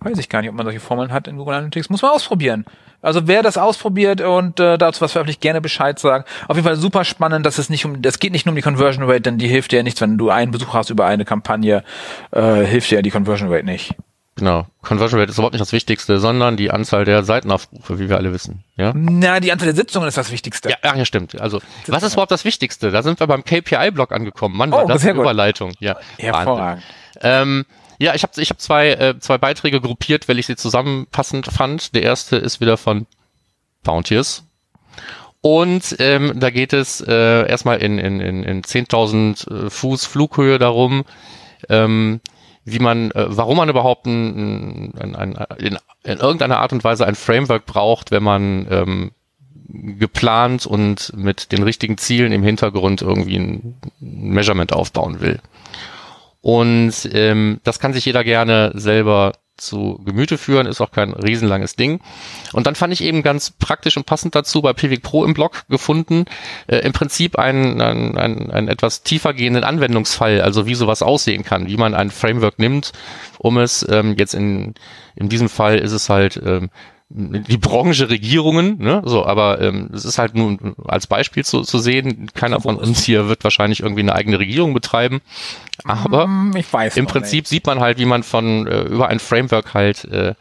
[0.00, 1.88] Weiß ich gar nicht, ob man solche Formeln hat in Google Analytics.
[1.88, 2.66] Muss man ausprobieren.
[3.02, 6.24] Also wer das ausprobiert und äh, dazu was veröffentlicht, gerne Bescheid sagen.
[6.48, 8.62] Auf jeden Fall super spannend, dass es nicht um, das geht nicht nur um die
[8.62, 11.24] Conversion Rate, denn die hilft dir ja nichts, wenn du einen Besuch hast über eine
[11.24, 11.84] Kampagne,
[12.32, 13.94] äh, hilft dir ja die Conversion Rate nicht.
[14.36, 14.66] Genau.
[14.82, 18.34] Conversion Rate ist überhaupt nicht das Wichtigste, sondern die Anzahl der Seitenaufrufe, wie wir alle
[18.34, 18.64] wissen.
[18.76, 18.92] Ja?
[18.94, 20.68] Na, die Anzahl der Sitzungen ist das Wichtigste.
[20.68, 21.40] Ja, ach, ja stimmt.
[21.40, 22.90] Also, was ist überhaupt das Wichtigste?
[22.90, 24.54] Da sind wir beim KPI-Block angekommen.
[24.54, 25.72] Mann, war oh, das eine Überleitung.
[25.80, 26.82] Ja, Hervorragend.
[27.22, 27.64] Ähm,
[27.98, 31.94] ja, ich habe ich hab zwei, äh, zwei Beiträge gruppiert, weil ich sie zusammenpassend fand.
[31.94, 33.06] Der erste ist wieder von
[33.84, 34.44] Bounteous.
[35.40, 40.58] Und ähm, da geht es äh, erstmal in, in, in, in 10.000 äh, Fuß Flughöhe
[40.58, 41.04] darum,
[41.68, 42.20] ähm,
[42.66, 47.06] wie man, äh, warum man überhaupt ein, ein, ein, in, in irgendeiner Art und Weise
[47.06, 49.10] ein Framework braucht, wenn man ähm,
[49.98, 55.40] geplant und mit den richtigen Zielen im Hintergrund irgendwie ein Measurement aufbauen will.
[56.40, 61.76] Und ähm, das kann sich jeder gerne selber zu Gemüte führen, ist auch kein riesenlanges
[61.76, 62.00] Ding.
[62.52, 65.64] Und dann fand ich eben ganz praktisch und passend dazu bei Pivik Pro im Blog
[65.68, 66.26] gefunden,
[66.66, 71.44] äh, im Prinzip einen, einen, einen, einen etwas tiefer gehenden Anwendungsfall, also wie sowas aussehen
[71.44, 72.92] kann, wie man ein Framework nimmt,
[73.38, 74.74] um es ähm, jetzt in,
[75.14, 76.70] in diesem Fall ist es halt ähm,
[77.08, 79.00] die Branche Regierungen, ne?
[79.04, 82.28] So, aber ähm, es ist halt nur als Beispiel zu, zu sehen.
[82.34, 85.20] Keiner von uns hier wird wahrscheinlich irgendwie eine eigene Regierung betreiben.
[85.84, 86.54] Aber mm,
[86.96, 87.48] im Prinzip nicht.
[87.48, 90.34] sieht man halt, wie man von äh, über ein Framework halt äh,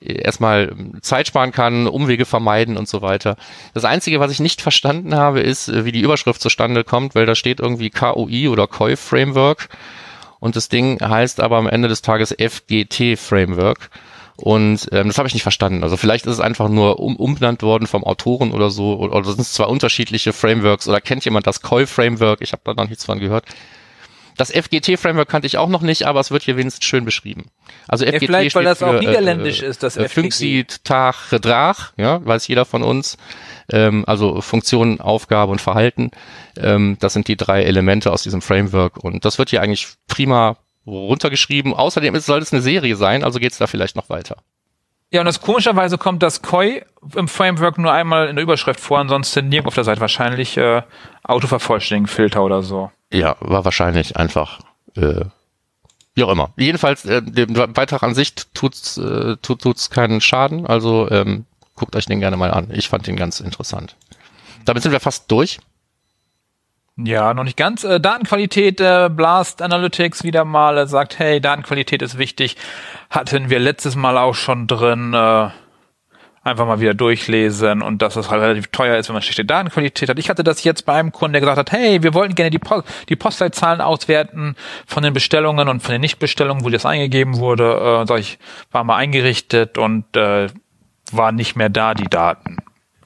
[0.00, 3.36] erstmal Zeit sparen kann, Umwege vermeiden und so weiter.
[3.72, 7.24] Das Einzige, was ich nicht verstanden habe, ist, äh, wie die Überschrift zustande kommt, weil
[7.24, 9.70] da steht irgendwie KOI oder KOI Framework
[10.40, 13.90] und das Ding heißt aber am Ende des Tages FGT Framework.
[14.36, 15.82] Und ähm, das habe ich nicht verstanden.
[15.82, 19.30] Also vielleicht ist es einfach nur um, umbenannt worden vom Autoren oder so, oder, oder
[19.30, 22.42] sind es zwei unterschiedliche Frameworks oder kennt jemand das Koi-Framework?
[22.42, 23.46] Ich habe da noch nichts von gehört.
[24.36, 27.46] Das FGT-Framework kannte ich auch noch nicht, aber es wird hier wenigstens schön beschrieben.
[27.88, 30.20] Also Ja, FGT vielleicht, weil das auch für, niederländisch äh, ist, das äh, FGT.
[30.20, 33.16] Funksied, Tag, Gedrag, ja, weiß jeder von uns.
[33.72, 36.10] Ähm, also Funktion, Aufgabe und Verhalten.
[36.58, 40.58] Ähm, das sind die drei Elemente aus diesem Framework und das wird hier eigentlich prima
[40.86, 41.74] runtergeschrieben.
[41.74, 44.36] Außerdem soll es eine Serie sein, also geht's da vielleicht noch weiter.
[45.10, 46.82] Ja, und das komischerweise kommt das Koi
[47.14, 50.00] im Framework nur einmal in der Überschrift vor, ansonsten nirgendwo auf der Seite.
[50.00, 50.82] Wahrscheinlich äh,
[51.22, 52.90] Autovervollständigen Filter oder so.
[53.12, 54.60] Ja, war wahrscheinlich einfach,
[54.96, 55.24] äh,
[56.14, 56.52] wie auch immer.
[56.56, 61.46] Jedenfalls, äh, dem Beitrag an sich tut's, äh, tut, tut's keinen Schaden, also ähm,
[61.76, 62.68] guckt euch den gerne mal an.
[62.72, 63.94] Ich fand den ganz interessant.
[64.64, 65.60] Damit sind wir fast durch.
[66.98, 67.84] Ja, noch nicht ganz.
[67.84, 72.56] Äh, Datenqualität, äh, Blast Analytics wieder mal äh, sagt, hey, Datenqualität ist wichtig.
[73.10, 75.12] Hatten wir letztes Mal auch schon drin.
[75.12, 75.50] Äh,
[76.46, 80.08] einfach mal wieder durchlesen und dass das halt relativ teuer ist, wenn man schlechte Datenqualität
[80.08, 80.18] hat.
[80.18, 82.60] Ich hatte das jetzt bei einem Kunden, der gesagt hat, hey, wir wollten gerne die,
[82.60, 84.54] Post die Postleitzahlen auswerten
[84.86, 87.74] von den Bestellungen und von den Nichtbestellungen, wo das eingegeben wurde.
[87.74, 88.38] Äh, sag ich,
[88.70, 90.46] war mal eingerichtet und äh,
[91.10, 92.58] war nicht mehr da, die Daten.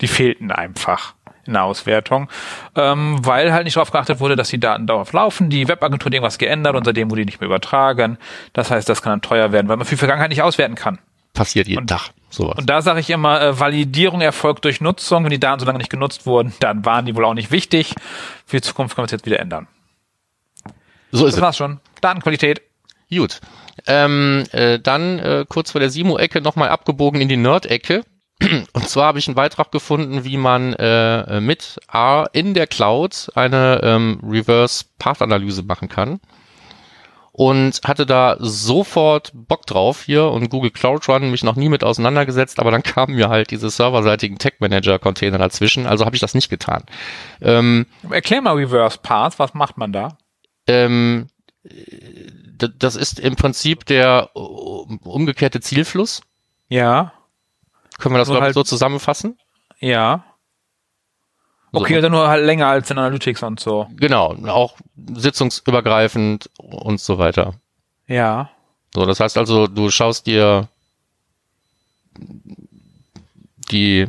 [0.03, 1.14] Die fehlten einfach
[1.46, 2.29] in der Auswertung,
[2.76, 5.50] ähm, weil halt nicht darauf geachtet wurde, dass die Daten dauerhaft laufen.
[5.50, 8.18] Die Webagentur hat irgendwas geändert und seitdem wurde die nicht mehr übertragen.
[8.53, 10.98] Das heißt, das kann dann teuer werden, weil man für die Vergangenheit nicht auswerten kann.
[11.33, 12.59] Passiert jeden Und- Tag, sowas.
[12.59, 15.22] Und da sage ich immer, äh, Validierung erfolgt durch Nutzung.
[15.24, 17.94] Wenn die Daten so lange nicht genutzt wurden, dann waren die wohl auch nicht wichtig.
[18.46, 19.68] Für die Zukunft können wir es jetzt wieder ändern.
[21.12, 21.40] so ist Das es.
[21.40, 21.81] war's schon.
[22.00, 22.62] Datenqualität.
[23.11, 23.40] Gut.
[23.87, 28.03] Ähm, äh, dann äh, kurz vor der Simo-Ecke nochmal abgebogen in die Nerd-Ecke.
[28.72, 33.31] Und zwar habe ich einen Beitrag gefunden, wie man äh, mit R in der Cloud
[33.35, 36.20] eine ähm, Reverse Path Analyse machen kann.
[37.33, 41.85] Und hatte da sofort Bock drauf hier und Google Cloud Run mich noch nie mit
[41.85, 46.20] auseinandergesetzt, aber dann kamen mir halt diese serverseitigen Tech Manager Container dazwischen, also habe ich
[46.20, 46.83] das nicht getan.
[47.40, 49.38] Ähm, Erklär mal Reverse Path.
[49.38, 50.18] Was macht man da?
[50.66, 51.29] ähm,
[52.79, 56.22] das ist im Prinzip der um- umgekehrte Zielfluss.
[56.68, 57.12] Ja,
[58.00, 59.38] Können wir das So glaub ich, halt- so zusammenfassen?
[59.80, 60.24] ja.
[61.72, 61.78] So.
[61.82, 63.86] Okay, dann nur halt länger als in Analytics und so.
[63.94, 64.76] Genau, auch
[65.14, 67.54] sitzungsübergreifend und so weiter.
[68.08, 68.50] Ja.
[68.92, 70.66] So, das heißt also, du schaust dir
[73.70, 74.08] die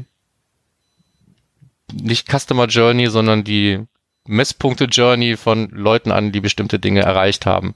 [1.94, 3.86] nicht Customer Journey, sondern die
[4.26, 7.76] Messpunkte Journey von Leuten an, die bestimmte Dinge erreicht haben.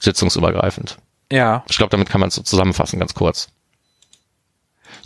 [0.00, 0.96] Sitzungsübergreifend.
[1.30, 1.62] Ja.
[1.68, 3.48] Ich glaube, damit kann man es so zusammenfassen, ganz kurz.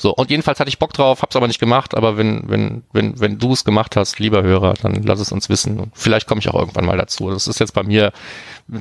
[0.00, 3.20] So, und jedenfalls hatte ich Bock drauf, hab's aber nicht gemacht, aber wenn, wenn, wenn,
[3.20, 5.78] wenn du es gemacht hast, lieber Hörer, dann lass es uns wissen.
[5.78, 7.30] Und vielleicht komme ich auch irgendwann mal dazu.
[7.30, 8.10] Das ist jetzt bei mir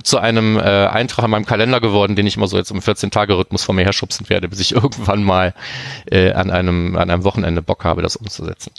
[0.01, 3.65] zu einem äh, Eintrag in meinem Kalender geworden, den ich immer so jetzt im 14-Tage-Rhythmus
[3.65, 5.53] vor mir herschubsen werde, bis ich irgendwann mal
[6.09, 8.71] äh, an einem, an einem Wochenende Bock habe, das umzusetzen.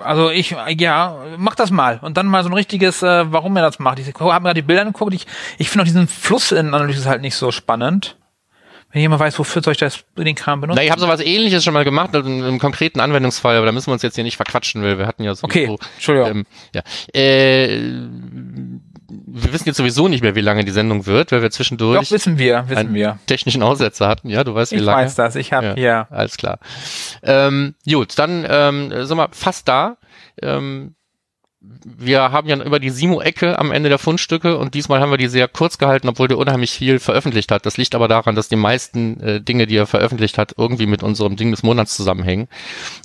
[0.00, 1.98] Also ich, ja, mach das mal.
[2.02, 4.00] Und dann mal so ein richtiges, äh, warum er das macht.
[4.00, 5.14] Ich habe mir gerade die Bilder angeguckt.
[5.14, 8.17] Ich, ich finde auch diesen Fluss in Analysis halt nicht so spannend.
[8.90, 10.78] Wenn jemand weiß, wofür soll ich das, den Kram benutzen?
[10.78, 13.88] Na, ich habe sowas ähnliches schon mal gemacht, also einem konkreten Anwendungsfall, aber da müssen
[13.88, 16.30] wir uns jetzt hier nicht verquatschen, weil wir hatten ja Okay, sowieso, Entschuldigung.
[16.30, 16.82] ähm, ja.
[17.12, 17.80] Äh,
[19.10, 22.10] wir wissen jetzt sowieso nicht mehr, wie lange die Sendung wird, weil wir zwischendurch Doch,
[22.10, 23.18] wissen wir, wissen einen wir.
[23.26, 24.28] technischen Aussetzer hatten.
[24.30, 25.02] Ja, du weißt, wie Ich lange.
[25.02, 25.36] weiß das.
[25.36, 26.06] Ich habe Ja, hier.
[26.10, 26.58] Alles klar.
[27.22, 29.96] Ähm, gut, dann ähm, sind wir fast da.
[30.42, 30.94] Ähm,
[31.60, 35.26] wir haben ja über die Simo-Ecke am Ende der Fundstücke und diesmal haben wir die
[35.26, 37.66] sehr kurz gehalten, obwohl der unheimlich viel veröffentlicht hat.
[37.66, 41.02] Das liegt aber daran, dass die meisten äh, Dinge, die er veröffentlicht hat, irgendwie mit
[41.02, 42.46] unserem Ding des Monats zusammenhängen.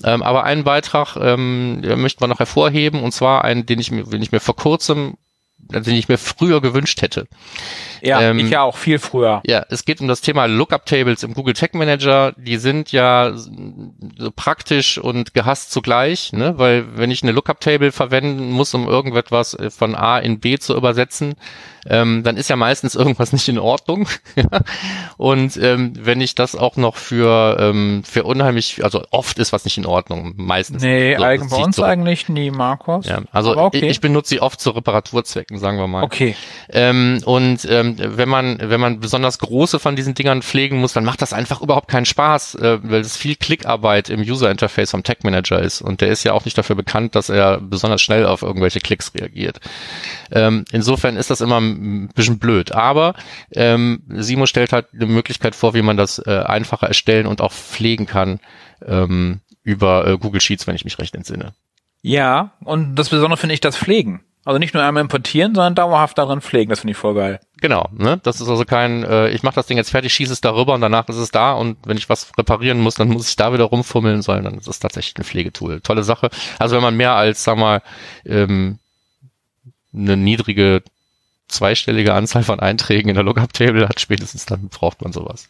[0.03, 4.03] Ähm, aber einen Beitrag ähm, möchten wir noch hervorheben und zwar einen, den ich mir,
[4.03, 5.15] den ich mir vor kurzem,
[5.81, 7.27] den ich mir früher gewünscht hätte.
[8.01, 9.41] Ja, Ähm, ich ja auch viel früher.
[9.45, 12.33] Ja, es geht um das Thema Lookup Tables im Google Tag Manager.
[12.37, 16.57] Die sind ja so praktisch und gehasst zugleich, ne?
[16.57, 20.57] weil wenn ich eine Lookup Table verwenden muss, um irgendetwas äh, von A in B
[20.57, 21.35] zu übersetzen,
[21.85, 24.07] ähm, dann ist ja meistens irgendwas nicht in Ordnung.
[25.17, 29.65] und ähm, wenn ich das auch noch für ähm, für unheimlich, also oft ist was
[29.65, 30.81] nicht in Ordnung, meistens.
[30.81, 31.89] Nee, So, bei uns zurück.
[31.89, 33.05] eigentlich nie, Markus.
[33.05, 33.79] Ja, also okay.
[33.79, 36.03] ich, ich benutze sie oft zu Reparaturzwecken, sagen wir mal.
[36.03, 36.35] Okay.
[36.69, 41.05] Ähm, und ähm, wenn man wenn man besonders große von diesen Dingern pflegen muss, dann
[41.05, 45.03] macht das einfach überhaupt keinen Spaß, äh, weil es viel Klickarbeit im User Interface vom
[45.03, 48.25] Tag Manager ist und der ist ja auch nicht dafür bekannt, dass er besonders schnell
[48.25, 49.59] auf irgendwelche Klicks reagiert.
[50.31, 53.15] Ähm, insofern ist das immer ein bisschen blöd, aber
[53.53, 57.53] ähm, Simo stellt halt eine Möglichkeit vor, wie man das äh, einfacher erstellen und auch
[57.53, 58.39] pflegen kann
[58.85, 61.53] ähm, über äh, Google Sheets, wenn ich mich recht entsinne.
[62.01, 64.21] Ja, und das Besondere finde ich das Pflegen.
[64.45, 66.69] Also nicht nur einmal importieren, sondern dauerhaft darin pflegen.
[66.69, 67.39] Das finde ich voll geil.
[67.61, 68.19] Genau, ne?
[68.23, 70.81] Das ist also kein, äh, ich mache das Ding jetzt fertig, schieße es darüber und
[70.81, 73.63] danach ist es da und wenn ich was reparieren muss, dann muss ich da wieder
[73.63, 75.79] rumfummeln, sondern das ist tatsächlich ein Pflegetool.
[75.79, 76.29] Tolle Sache.
[76.59, 77.81] Also wenn man mehr als, sag mal,
[78.25, 78.79] ähm,
[79.93, 80.83] eine niedrige
[81.47, 85.49] zweistellige Anzahl von Einträgen in der Lookup-Table hat, spätestens dann braucht man sowas.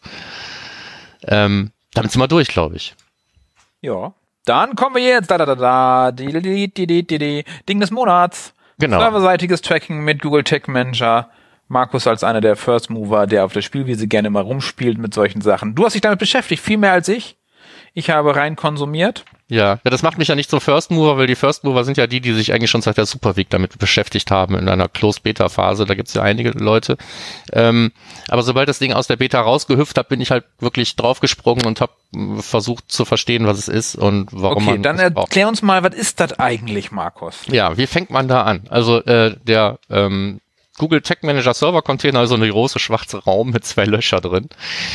[1.26, 2.94] Ähm, damit sind wir durch, glaube ich.
[3.80, 4.12] Ja.
[4.44, 7.80] Dann kommen wir jetzt, da, da, da, da, die, die, die, die, die, die, Ding
[7.80, 8.53] des Monats.
[8.78, 8.98] Genau.
[8.98, 11.30] Serverseitiges Tracking mit Google Tech Manager.
[11.68, 15.40] Markus als einer der First Mover, der auf der Spielwiese gerne mal rumspielt mit solchen
[15.40, 15.74] Sachen.
[15.74, 17.36] Du hast dich damit beschäftigt, viel mehr als ich.
[17.94, 19.24] Ich habe rein konsumiert.
[19.46, 21.96] Ja, ja, das macht mich ja nicht zum First Mover, weil die First Mover sind
[21.96, 24.88] ja die, die sich eigentlich schon seit der Super Week damit beschäftigt haben in einer
[24.88, 25.84] Closed Beta Phase.
[25.84, 26.96] Da gibt's ja einige Leute.
[27.52, 27.92] Ähm,
[28.28, 31.80] aber sobald das Ding aus der Beta rausgehüpft hat, bin ich halt wirklich draufgesprungen und
[31.80, 31.92] habe
[32.40, 34.82] versucht zu verstehen, was es ist und warum okay, man.
[34.82, 37.42] dann erklär uns mal, was ist das eigentlich, Markus?
[37.48, 38.62] Ja, wie fängt man da an?
[38.70, 40.40] Also äh, der ähm,
[40.78, 44.48] Google Tech Manager Server Container, also eine große schwarze Raum mit zwei Löcher drin.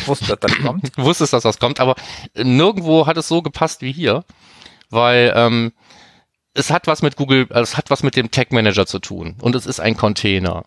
[0.06, 0.92] Wusste, dass das kommt.
[0.98, 1.96] Wusstest, dass das kommt, aber
[2.36, 4.24] nirgendwo hat es so gepasst wie hier,
[4.90, 5.72] weil ähm,
[6.54, 9.56] es hat was mit Google, es hat was mit dem Tech Manager zu tun und
[9.56, 10.66] es ist ein Container.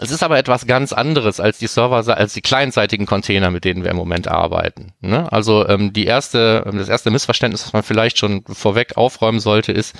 [0.00, 3.84] Es ist aber etwas ganz anderes als die Server, als die clientseitigen Container, mit denen
[3.84, 4.92] wir im Moment arbeiten.
[5.00, 5.30] Ne?
[5.32, 9.94] Also ähm, die erste, das erste Missverständnis, was man vielleicht schon vorweg aufräumen sollte, ist,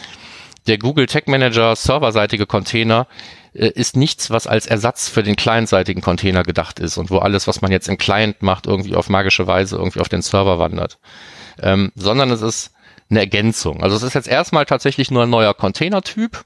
[0.66, 3.06] der Google Tech Manager serverseitige Container
[3.52, 7.60] ist nichts, was als Ersatz für den clientseitigen Container gedacht ist und wo alles, was
[7.60, 10.98] man jetzt im Client macht, irgendwie auf magische Weise irgendwie auf den Server wandert.
[11.60, 12.72] Ähm, sondern es ist
[13.10, 13.82] eine Ergänzung.
[13.82, 16.44] Also es ist jetzt erstmal tatsächlich nur ein neuer Containertyp,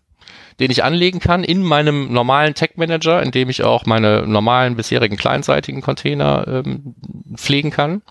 [0.58, 4.74] den ich anlegen kann in meinem normalen Tech Manager, in dem ich auch meine normalen
[4.74, 6.96] bisherigen clientseitigen Container ähm,
[7.36, 8.02] pflegen kann.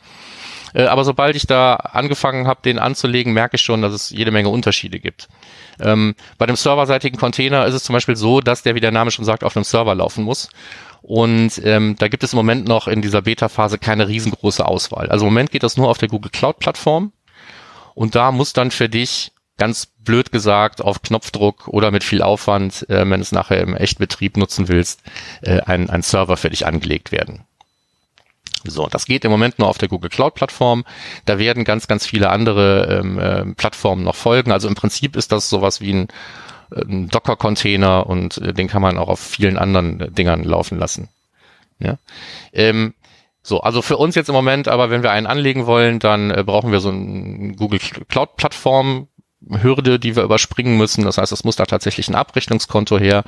[0.74, 4.32] Äh, aber sobald ich da angefangen habe, den anzulegen, merke ich schon, dass es jede
[4.32, 5.28] Menge Unterschiede gibt.
[5.80, 9.12] Ähm, bei dem serverseitigen Container ist es zum Beispiel so, dass der, wie der Name
[9.12, 10.50] schon sagt, auf einem Server laufen muss.
[11.02, 15.10] Und ähm, da gibt es im Moment noch in dieser Beta-Phase keine riesengroße Auswahl.
[15.10, 17.12] Also im Moment geht das nur auf der Google Cloud-Plattform.
[17.94, 22.90] Und da muss dann für dich ganz blöd gesagt auf Knopfdruck oder mit viel Aufwand,
[22.90, 25.02] äh, wenn du es nachher im Echtbetrieb nutzen willst,
[25.42, 27.46] äh, ein, ein Server für dich angelegt werden.
[28.68, 30.86] So, das geht im Moment nur auf der Google Cloud Plattform.
[31.26, 34.52] Da werden ganz, ganz viele andere ähm, äh, Plattformen noch folgen.
[34.52, 36.08] Also im Prinzip ist das sowas wie ein,
[36.72, 41.10] ein Docker-Container und äh, den kann man auch auf vielen anderen äh, Dingern laufen lassen.
[41.80, 41.98] Ja.
[42.54, 42.94] Ähm,
[43.42, 46.44] so, also für uns jetzt im Moment, aber wenn wir einen anlegen wollen, dann äh,
[46.44, 49.08] brauchen wir so ein Google Cloud Plattform
[49.50, 51.04] Hürde, die wir überspringen müssen.
[51.04, 53.24] Das heißt, es muss da tatsächlich ein Abrechnungskonto her,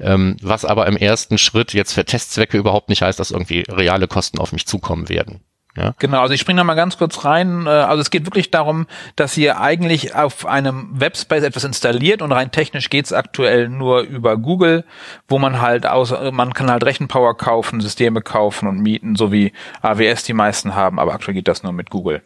[0.00, 4.08] ähm, was aber im ersten Schritt jetzt für Testzwecke überhaupt nicht heißt, dass irgendwie reale
[4.08, 5.40] Kosten auf mich zukommen werden.
[5.78, 5.94] Ja.
[6.00, 7.66] Genau, also ich springe da mal ganz kurz rein.
[7.66, 12.32] Äh, also es geht wirklich darum, dass ihr eigentlich auf einem Webspace etwas installiert und
[12.32, 14.84] rein technisch geht's aktuell nur über Google,
[15.28, 19.52] wo man halt aus, man kann halt Rechenpower kaufen, Systeme kaufen und mieten, so wie
[19.80, 22.22] AWS die meisten haben, aber aktuell geht das nur mit Google.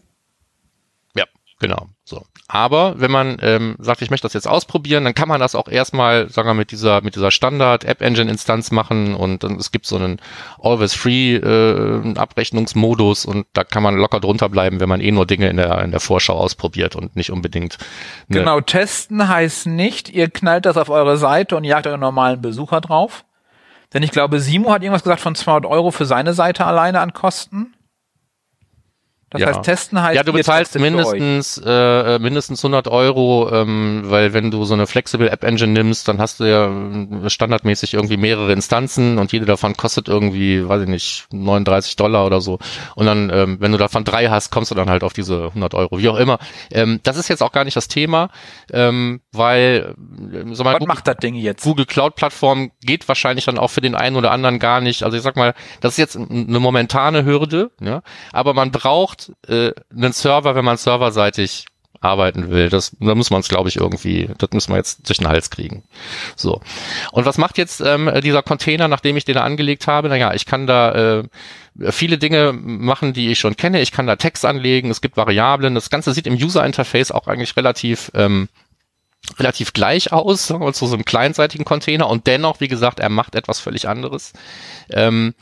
[1.14, 1.24] Ja,
[1.58, 1.88] genau.
[2.04, 2.24] So.
[2.48, 5.68] Aber wenn man ähm, sagt, ich möchte das jetzt ausprobieren, dann kann man das auch
[5.68, 9.72] erstmal, sagen wir, mit dieser mit dieser Standard App Engine Instanz machen und dann, es
[9.72, 10.20] gibt so einen
[10.61, 15.48] Always Free äh, und da kann man locker drunter bleiben, wenn man eh nur Dinge
[15.48, 17.78] in der in der Vorschau ausprobiert und nicht unbedingt.
[18.28, 22.81] Genau, testen heißt nicht, ihr knallt das auf eure Seite und jagt euren normalen Besucher
[22.81, 23.24] drauf.
[23.94, 27.12] Denn ich glaube, Simo hat irgendwas gesagt von 200 Euro für seine Seite alleine an
[27.12, 27.74] Kosten.
[29.32, 29.46] Das ja.
[29.48, 34.64] heißt, testen heißt, ja, du bezahlst mindestens äh, mindestens 100 Euro, ähm, weil wenn du
[34.64, 39.16] so eine Flexible App Engine nimmst, dann hast du ja äh, standardmäßig irgendwie mehrere Instanzen
[39.16, 42.58] und jede davon kostet irgendwie, weiß ich nicht, 39 Dollar oder so.
[42.94, 45.74] Und dann, ähm, wenn du davon drei hast, kommst du dann halt auf diese 100
[45.74, 46.38] Euro, wie auch immer.
[46.70, 48.28] Ähm, das ist jetzt auch gar nicht das Thema,
[48.70, 49.94] ähm, weil
[50.30, 51.64] äh, so mal, Was Google, macht das Ding jetzt?
[51.64, 55.04] Google Cloud Plattform geht wahrscheinlich dann auch für den einen oder anderen gar nicht.
[55.04, 59.72] Also ich sag mal, das ist jetzt eine momentane Hürde, ja, aber man braucht äh,
[59.94, 61.66] einen Server, wenn man serverseitig
[62.00, 62.68] arbeiten will.
[62.68, 65.50] Das, da muss man es, glaube ich, irgendwie, das müssen wir jetzt durch den Hals
[65.50, 65.85] kriegen.
[66.37, 66.61] So.
[67.12, 70.08] Und was macht jetzt ähm, dieser Container, nachdem ich den da angelegt habe?
[70.08, 73.80] Naja, ich kann da äh, viele Dinge machen, die ich schon kenne.
[73.80, 75.74] Ich kann da Text anlegen, es gibt Variablen.
[75.74, 78.48] Das Ganze sieht im User-Interface auch eigentlich relativ ähm,
[79.38, 83.08] relativ gleich aus, sagen wir, zu so einem kleinseitigen Container und dennoch, wie gesagt, er
[83.08, 84.32] macht etwas völlig anderes.
[84.90, 85.35] Ähm,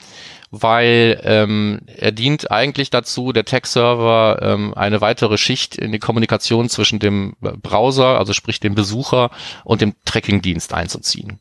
[0.51, 6.69] weil ähm, er dient eigentlich dazu, der Tech-Server ähm, eine weitere Schicht in die Kommunikation
[6.69, 9.31] zwischen dem Browser, also sprich dem Besucher
[9.65, 11.39] und dem Tracking-Dienst einzuziehen.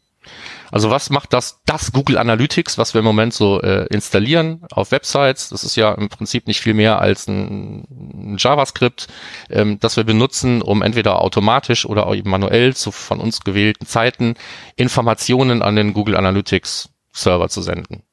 [0.71, 4.91] Also was macht das, das Google Analytics, was wir im Moment so äh, installieren auf
[4.91, 5.49] Websites?
[5.49, 9.07] Das ist ja im Prinzip nicht viel mehr als ein, ein JavaScript,
[9.49, 13.87] ähm, das wir benutzen, um entweder automatisch oder auch eben manuell zu von uns gewählten
[13.87, 14.35] Zeiten
[14.75, 18.03] Informationen an den Google Analytics Server zu senden.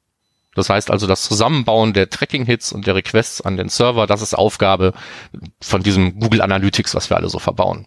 [0.56, 4.34] Das heißt also, das Zusammenbauen der Tracking-Hits und der Requests an den Server, das ist
[4.34, 4.92] Aufgabe
[5.62, 7.86] von diesem Google Analytics, was wir alle so verbauen.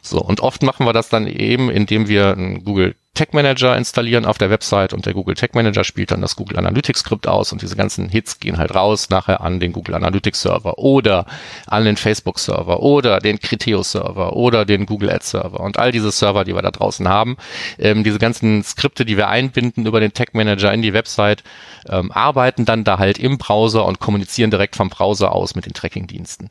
[0.00, 4.24] So, und oft machen wir das dann eben, indem wir einen Google Tag Manager installieren
[4.24, 7.50] auf der Website und der Google Tag Manager spielt dann das Google Analytics Skript aus
[7.50, 11.26] und diese ganzen Hits gehen halt raus nachher an den Google Analytics Server oder
[11.66, 15.90] an den Facebook Server oder den Criteo Server oder den Google Ads Server und all
[15.90, 17.36] diese Server, die wir da draußen haben,
[17.78, 21.42] ähm, diese ganzen Skripte, die wir einbinden über den Tag Manager in die Website,
[21.88, 25.72] ähm, arbeiten dann da halt im Browser und kommunizieren direkt vom Browser aus mit den
[25.72, 26.50] Tracking-Diensten.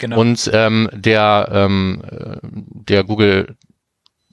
[0.00, 0.20] Genau.
[0.20, 3.56] Und ähm, der ähm, äh, der Google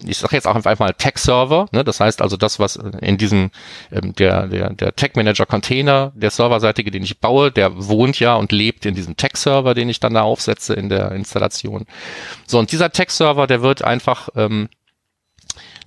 [0.05, 1.83] ich sage jetzt auch einfach mal Tech-Server, ne?
[1.83, 3.51] das heißt also das, was in diesem
[3.91, 8.85] ähm, der der der Tech-Manager-Container der Serverseitige, den ich baue, der wohnt ja und lebt
[8.85, 11.85] in diesem Tech-Server, den ich dann da aufsetze in der Installation.
[12.47, 14.69] So und dieser Tech-Server, der wird einfach ähm,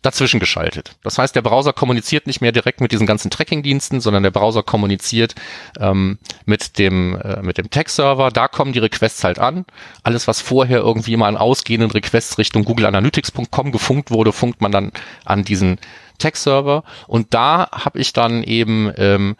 [0.02, 0.96] dazwischen geschaltet.
[1.02, 4.62] Das heißt, der Browser kommuniziert nicht mehr direkt mit diesen ganzen Tracking-Diensten, sondern der Browser
[4.62, 5.34] kommuniziert
[5.78, 8.30] ähm, mit dem äh, mit dem Tech-Server.
[8.30, 9.64] Da kommen die Requests halt an.
[10.02, 14.72] Alles, was vorher irgendwie mal an ausgehenden Requests Richtung Google Analytics.com gefunkt wurde, funkt man
[14.72, 14.92] dann
[15.24, 15.78] an diesen
[16.18, 16.82] Tech-Server.
[17.06, 19.36] Und da habe ich dann eben ähm,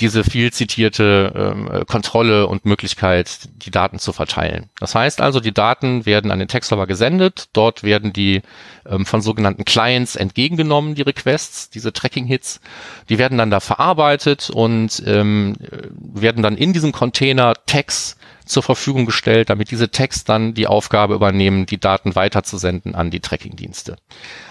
[0.00, 4.70] diese viel zitierte ähm, Kontrolle und Möglichkeit, die Daten zu verteilen.
[4.80, 7.48] Das heißt also, die Daten werden an den Tech-Server gesendet.
[7.52, 8.42] Dort werden die
[8.86, 12.60] ähm, von sogenannten Clients entgegengenommen, die Requests, diese Tracking-Hits.
[13.08, 15.56] Die werden dann da verarbeitet und ähm,
[15.98, 21.14] werden dann in diesem Container Tags zur Verfügung gestellt, damit diese Tags dann die Aufgabe
[21.14, 23.96] übernehmen, die Daten weiterzusenden an die Tracking-Dienste.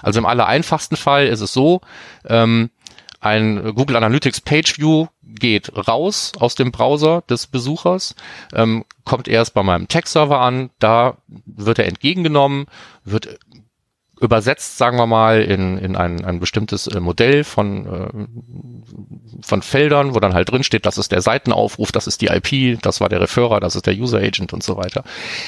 [0.02, 1.82] Also im allereinfachsten Fall ist es so,
[2.28, 2.70] ähm,
[3.24, 8.16] ein Google Analytics Page View geht raus aus dem Browser des Besuchers,
[8.54, 12.66] ähm, kommt erst bei meinem Tech-Server an, da wird er entgegengenommen,
[13.04, 13.40] wird
[14.22, 20.14] übersetzt, sagen wir mal, in, in ein, ein bestimmtes äh, Modell von, äh, von Feldern,
[20.14, 23.10] wo dann halt drin steht, das ist der Seitenaufruf, das ist die IP, das war
[23.10, 25.04] der Referrer, das ist der User Agent und so weiter.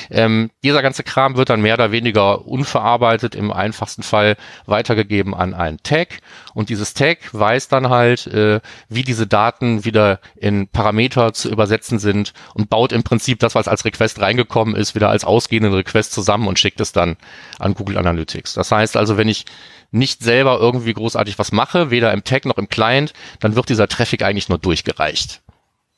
[0.10, 5.54] Ähm, dieser ganze Kram wird dann mehr oder weniger unverarbeitet im einfachsten Fall weitergegeben an
[5.54, 6.20] einen Tag
[6.54, 12.00] und dieses Tag weiß dann halt, äh, wie diese Daten wieder in Parameter zu übersetzen
[12.00, 16.12] sind und baut im Prinzip das, was als Request reingekommen ist, wieder als ausgehenden Request
[16.12, 17.18] zusammen und schickt es dann
[17.60, 18.56] an Google Analytics.
[18.66, 19.46] Das heißt also, wenn ich
[19.92, 23.88] nicht selber irgendwie großartig was mache, weder im Tag noch im Client, dann wird dieser
[23.88, 25.42] Traffic eigentlich nur durchgereicht.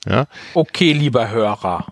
[0.06, 0.27] Ja?
[0.53, 1.88] Okay, lieber Hörer.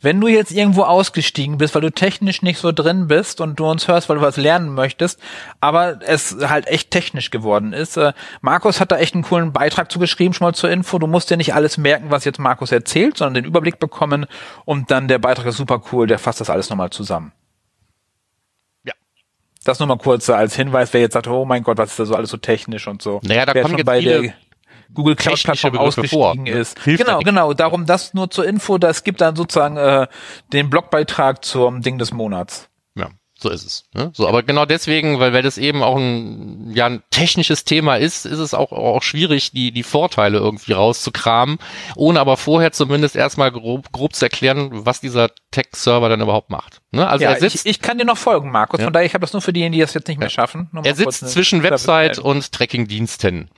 [0.00, 3.66] Wenn du jetzt irgendwo ausgestiegen bist, weil du technisch nicht so drin bist und du
[3.66, 5.20] uns hörst, weil du was lernen möchtest,
[5.60, 7.96] aber es halt echt technisch geworden ist.
[7.96, 10.98] Äh, Markus hat da echt einen coolen Beitrag zugeschrieben, schon mal zur Info.
[10.98, 14.26] Du musst dir nicht alles merken, was jetzt Markus erzählt, sondern den Überblick bekommen
[14.64, 17.32] und dann der Beitrag ist super cool, der fasst das alles nochmal zusammen.
[19.64, 22.04] Das nur mal kurz als Hinweis, wer jetzt sagt, oh mein Gott, was ist da
[22.04, 23.20] so alles so technisch und so.
[23.22, 24.34] Naja, da wer kommen schon bei der
[24.94, 26.54] Google Cloud Plattform ausgestiegen vor.
[26.54, 26.78] ist.
[26.80, 27.54] Hilft genau, genau.
[27.54, 28.78] Darum das nur zur Info.
[28.78, 30.06] Das gibt dann sozusagen äh,
[30.52, 32.68] den Blogbeitrag zum Ding des Monats.
[33.42, 33.84] So ist es.
[33.92, 34.10] Ne?
[34.14, 38.24] So, aber genau deswegen, weil, weil das eben auch ein, ja, ein technisches Thema ist,
[38.24, 41.58] ist es auch, auch schwierig, die, die Vorteile irgendwie rauszukramen,
[41.96, 46.82] ohne aber vorher zumindest erstmal grob, grob zu erklären, was dieser Tech-Server dann überhaupt macht.
[46.92, 47.08] Ne?
[47.08, 48.78] Also ja, er sitzt, ich, ich kann dir noch folgen, Markus.
[48.78, 48.84] Ja.
[48.84, 50.70] Von daher, ich habe das nur für diejenigen, die das jetzt nicht mehr schaffen.
[50.84, 53.50] Er sitzt zwischen Website und Tracking-Diensten.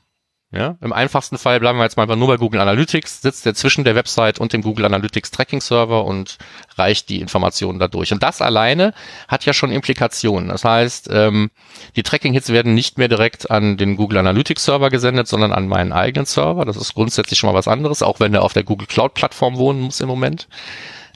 [0.56, 3.82] Ja, Im einfachsten Fall bleiben wir jetzt mal nur bei Google Analytics, sitzt er zwischen
[3.82, 6.38] der Website und dem Google Analytics Tracking Server und
[6.76, 8.12] reicht die Informationen dadurch.
[8.12, 8.94] Und das alleine
[9.26, 10.50] hat ja schon Implikationen.
[10.50, 11.50] Das heißt, ähm,
[11.96, 15.92] die Tracking-Hits werden nicht mehr direkt an den Google Analytics Server gesendet, sondern an meinen
[15.92, 16.64] eigenen Server.
[16.64, 19.56] Das ist grundsätzlich schon mal was anderes, auch wenn er auf der Google Cloud Plattform
[19.56, 20.46] wohnen muss im Moment.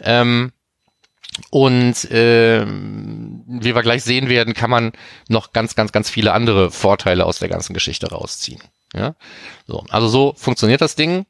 [0.03, 0.51] Ähm,
[1.51, 4.91] und äh, wie wir gleich sehen werden, kann man
[5.29, 8.61] noch ganz, ganz, ganz viele andere Vorteile aus der ganzen Geschichte rausziehen.
[8.95, 9.15] Ja,
[9.67, 9.85] so.
[9.91, 11.27] Also so funktioniert das Ding.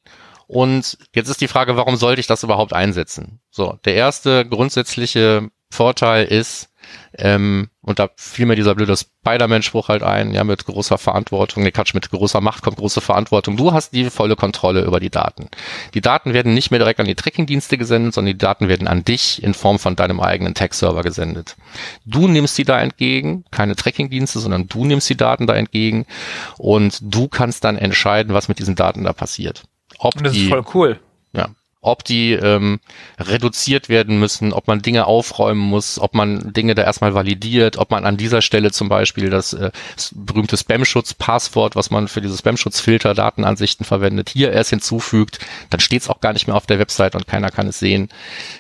[0.47, 3.41] Und jetzt ist die Frage, warum sollte ich das überhaupt einsetzen?
[3.51, 6.71] So, der erste grundsätzliche Vorteil ist,
[7.17, 11.73] ähm, und da fiel mir dieser blöde Spider-Man-Spruch halt ein, ja, mit großer Verantwortung, ne
[11.73, 13.57] Quatsch, mit großer Macht kommt große Verantwortung.
[13.57, 15.49] Du hast die volle Kontrolle über die Daten.
[15.95, 19.05] Die Daten werden nicht mehr direkt an die Tracking-Dienste gesendet, sondern die Daten werden an
[19.05, 21.57] dich in Form von deinem eigenen Tech-Server gesendet.
[22.05, 26.07] Du nimmst sie da entgegen, keine Tracking-Dienste, sondern du nimmst die Daten da entgegen
[26.59, 29.65] und du kannst dann entscheiden, was mit diesen Daten da passiert.
[29.99, 31.01] Ob und das die, ist voll cool.
[31.33, 31.49] Ja,
[31.81, 32.81] ob die ähm,
[33.19, 37.91] reduziert werden müssen, ob man Dinge aufräumen muss, ob man Dinge da erstmal validiert, ob
[37.91, 39.71] man an dieser Stelle zum Beispiel das, äh,
[40.13, 45.39] berühmte Spam-Schutz-Passwort, was man für diese Spam-Schutz-Filter Datenansichten verwendet, hier erst hinzufügt,
[45.71, 48.09] dann steht es auch gar nicht mehr auf der Website und keiner kann es sehen.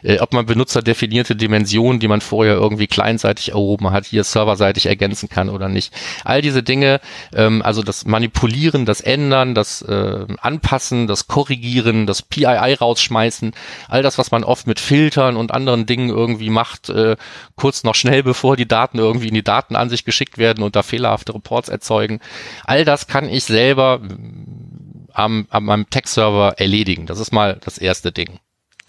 [0.03, 5.29] Äh, ob man benutzerdefinierte Dimensionen, die man vorher irgendwie kleinseitig erhoben hat, hier serverseitig ergänzen
[5.29, 5.93] kann oder nicht.
[6.25, 7.01] All diese Dinge,
[7.35, 13.53] ähm, also das Manipulieren, das Ändern, das äh, Anpassen, das Korrigieren, das PII rausschmeißen, rausschmeißen.
[13.89, 17.17] All das, was man oft mit Filtern und anderen Dingen irgendwie macht, äh,
[17.57, 21.35] kurz noch schnell bevor die Daten irgendwie in die Datenansicht geschickt werden und da fehlerhafte
[21.35, 22.21] Reports erzeugen.
[22.65, 27.07] All das kann ich selber mm, am, am meinem Tech-Server erledigen.
[27.07, 28.39] Das ist mal das erste Ding.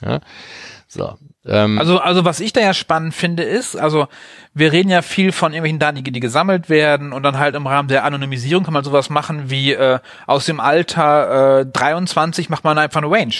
[0.04, 0.20] Ja?
[0.88, 1.18] So.
[1.46, 4.08] Ähm, also, also was ich da ja spannend finde, ist, also
[4.54, 7.66] wir reden ja viel von irgendwelchen Daten, die, die gesammelt werden und dann halt im
[7.66, 12.64] Rahmen der Anonymisierung kann man sowas machen wie äh, aus dem Alter äh, 23 macht
[12.64, 13.36] man einfach eine Range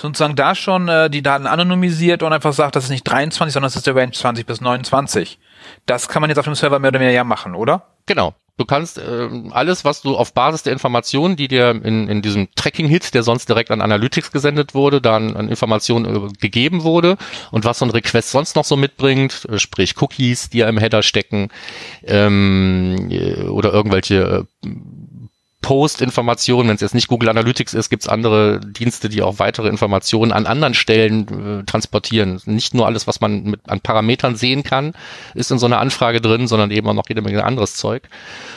[0.00, 3.66] sozusagen da schon äh, die Daten anonymisiert und einfach sagt, das ist nicht 23, sondern
[3.66, 5.38] das ist der Range 20 bis 29.
[5.86, 7.86] Das kann man jetzt auf dem Server mehr oder weniger ja machen, oder?
[8.06, 8.34] Genau.
[8.58, 12.48] Du kannst äh, alles, was du auf Basis der Informationen, die dir in, in diesem
[12.56, 17.16] Tracking-Hit, der sonst direkt an Analytics gesendet wurde, dann an Informationen äh, gegeben wurde
[17.52, 20.76] und was so ein Request sonst noch so mitbringt, äh, sprich Cookies, die ja im
[20.76, 21.50] Header stecken
[22.04, 24.68] ähm, äh, oder irgendwelche äh,
[25.68, 29.68] Post-Informationen, wenn es jetzt nicht Google Analytics ist, gibt es andere Dienste, die auch weitere
[29.68, 32.40] Informationen an anderen Stellen äh, transportieren.
[32.46, 34.94] Nicht nur alles, was man mit an Parametern sehen kann,
[35.34, 38.08] ist in so einer Anfrage drin, sondern eben auch noch jede Menge anderes Zeug.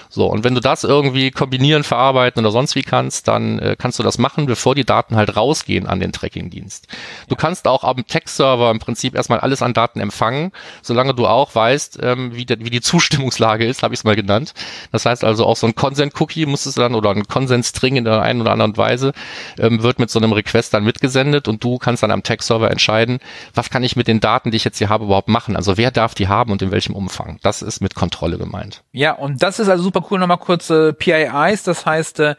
[0.07, 3.99] So, und wenn du das irgendwie kombinieren, verarbeiten oder sonst wie kannst, dann äh, kannst
[3.99, 6.87] du das machen, bevor die Daten halt rausgehen an den Tracking-Dienst.
[7.27, 11.55] Du kannst auch am Text-Server im Prinzip erstmal alles an Daten empfangen, solange du auch
[11.55, 14.53] weißt, ähm, wie, de, wie die Zustimmungslage ist, habe ich es mal genannt.
[14.93, 18.21] Das heißt also auch so ein Consent-Cookie muss es dann oder ein Consent-String in der
[18.21, 19.13] einen oder anderen Weise
[19.59, 23.19] ähm, wird mit so einem Request dann mitgesendet und du kannst dann am Text-Server entscheiden,
[23.53, 25.55] was kann ich mit den Daten, die ich jetzt hier habe, überhaupt machen.
[25.55, 27.39] Also wer darf die haben und in welchem Umfang.
[27.41, 28.83] Das ist mit Kontrolle gemeint.
[28.91, 30.19] Ja, und das ist also super cool.
[30.19, 32.35] Nochmal kurz äh, PIIs, das heißt, äh,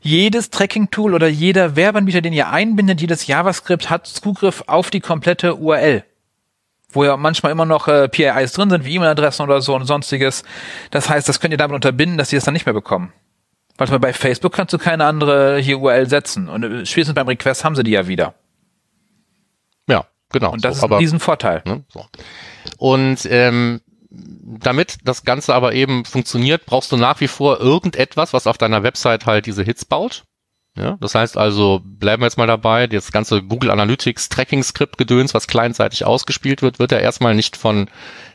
[0.00, 5.56] jedes Tracking-Tool oder jeder Werbeanbieter, den ihr einbindet, jedes JavaScript hat Zugriff auf die komplette
[5.56, 6.04] URL
[6.96, 10.42] wo ja manchmal immer noch äh, PIIs drin sind, wie E-Mail-Adressen oder so und sonstiges.
[10.90, 13.12] Das heißt, das könnt ihr damit unterbinden, dass sie es dann nicht mehr bekommen.
[13.78, 16.48] Weil bei Facebook kannst du keine andere hier URL setzen.
[16.48, 18.34] Und äh, spätestens beim Request haben sie die ja wieder.
[19.88, 20.52] Ja, genau.
[20.52, 21.62] Und das so, ist aber, ein Riesenvorteil.
[21.66, 22.06] Ne, so.
[22.78, 28.46] Und ähm, damit das Ganze aber eben funktioniert, brauchst du nach wie vor irgendetwas, was
[28.46, 30.24] auf deiner Website halt diese Hits baut.
[30.76, 34.98] Ja, das heißt also, bleiben wir jetzt mal dabei, das ganze Google Analytics Tracking Script
[34.98, 37.88] Gedöns, was kleinseitig ausgespielt wird, wird ja erstmal nicht von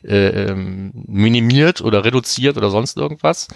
[0.04, 3.48] äh, ähm, minimiert oder reduziert oder sonst irgendwas,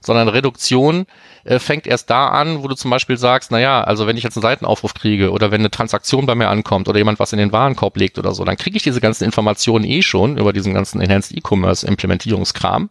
[0.00, 1.06] sondern Reduktion
[1.44, 4.24] äh, fängt erst da an, wo du zum Beispiel sagst, na ja, also wenn ich
[4.24, 7.38] jetzt einen Seitenaufruf kriege oder wenn eine Transaktion bei mir ankommt oder jemand was in
[7.38, 10.74] den Warenkorb legt oder so, dann kriege ich diese ganzen Informationen eh schon über diesen
[10.74, 12.90] ganzen Enhanced E-Commerce Implementierungskram.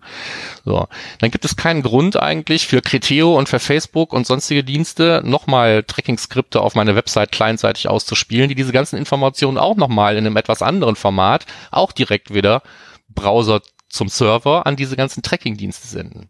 [0.66, 0.88] So,
[1.20, 5.84] dann gibt es keinen Grund eigentlich für Criteo und für Facebook und sonstige Dienste nochmal
[5.84, 10.62] Tracking-Skripte auf meine Website kleinseitig auszuspielen, die diese ganzen Informationen auch nochmal in einem etwas
[10.62, 12.62] anderen Format auch direkt wieder
[13.10, 16.30] Browser zum Server an diese ganzen Tracking-Dienste senden.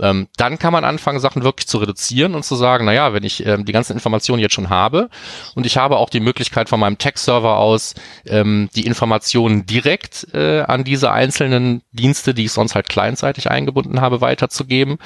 [0.00, 3.24] Ähm, dann kann man anfangen, Sachen wirklich zu reduzieren und zu sagen, na ja, wenn
[3.24, 5.08] ich ähm, die ganzen Informationen jetzt schon habe
[5.54, 7.94] und ich habe auch die Möglichkeit von meinem Tech-Server aus,
[8.26, 14.00] ähm, die Informationen direkt äh, an diese einzelnen Dienste, die ich sonst halt kleinzeitig eingebunden
[14.00, 14.98] habe, weiterzugeben,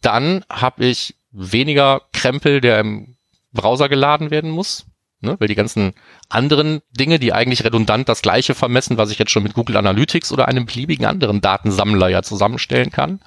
[0.00, 3.16] dann habe ich weniger Krempel, der im
[3.52, 4.86] Browser geladen werden muss
[5.20, 5.36] Ne?
[5.38, 5.94] Weil die ganzen
[6.28, 10.30] anderen Dinge, die eigentlich redundant das gleiche vermessen, was ich jetzt schon mit Google Analytics
[10.30, 13.20] oder einem beliebigen anderen Datensammler ja zusammenstellen kann,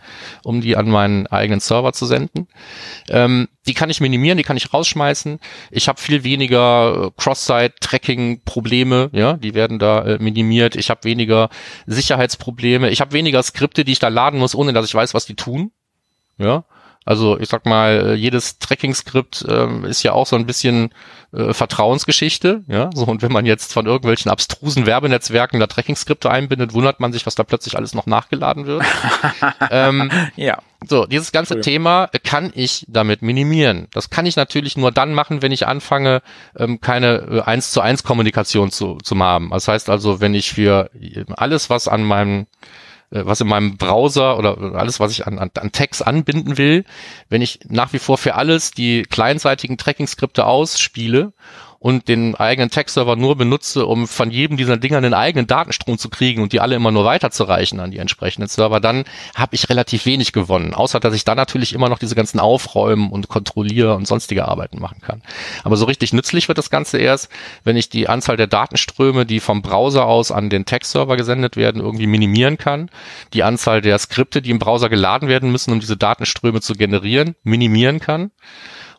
[0.43, 2.47] um die an meinen eigenen Server zu senden,
[3.09, 5.39] ähm, die kann ich minimieren, die kann ich rausschmeißen.
[5.71, 10.75] Ich habe viel weniger äh, Cross-Site-Tracking-Probleme, ja, die werden da äh, minimiert.
[10.75, 11.49] Ich habe weniger
[11.87, 12.89] Sicherheitsprobleme.
[12.91, 15.35] Ich habe weniger Skripte, die ich da laden muss, ohne dass ich weiß, was die
[15.35, 15.71] tun.
[16.37, 16.65] Ja,
[17.09, 20.93] also ich sag mal, äh, jedes Tracking-Skript ähm, ist ja auch so ein bisschen
[21.33, 22.91] äh, Vertrauensgeschichte, ja.
[22.93, 27.25] So und wenn man jetzt von irgendwelchen abstrusen Werbenetzwerken da Tracking-Skripte einbindet, wundert man sich,
[27.25, 28.83] was da plötzlich alles noch nachgeladen wird.
[29.71, 30.59] ähm, ja.
[30.87, 31.61] So, dieses ganze.
[31.61, 33.87] Thema kann ich damit minimieren.
[33.91, 36.21] Das kann ich natürlich nur dann machen, wenn ich anfange,
[36.55, 39.49] ähm, keine äh, 1 zu 1 Kommunikation zu, zu haben.
[39.49, 40.91] Das heißt also, wenn ich für
[41.35, 42.45] alles, was an meinem äh,
[43.11, 46.85] was in meinem Browser oder alles, was ich an, an, an Tags anbinden will,
[47.29, 51.33] wenn ich nach wie vor für alles die kleinseitigen Tracking-Skripte ausspiele
[51.79, 56.09] und den eigenen Tech-Server nur benutze, um von jedem dieser Dinger einen eigenen Datenstrom zu
[56.09, 60.05] kriegen und die alle immer nur weiterzureichen an die entsprechenden Server, dann habe ich relativ
[60.05, 60.73] wenig gewonnen.
[60.73, 64.79] Außer, dass ich dann natürlich immer noch diese ganzen Aufräumen und Kontrolliere und sonstige Arbeiten
[64.79, 65.21] machen kann.
[65.63, 67.29] Aber so richtig nützlich wird das Ganze erst,
[67.63, 71.81] wenn ich die Anzahl der Datenströme, die vom Browser aus an den Tech-Server gesendet werden,
[71.81, 72.89] irgendwie minimieren kann.
[73.33, 77.35] Die Anzahl der Skripte, die im Browser geladen werden müssen, um diese Datenströme zu generieren,
[77.43, 78.31] minimieren kann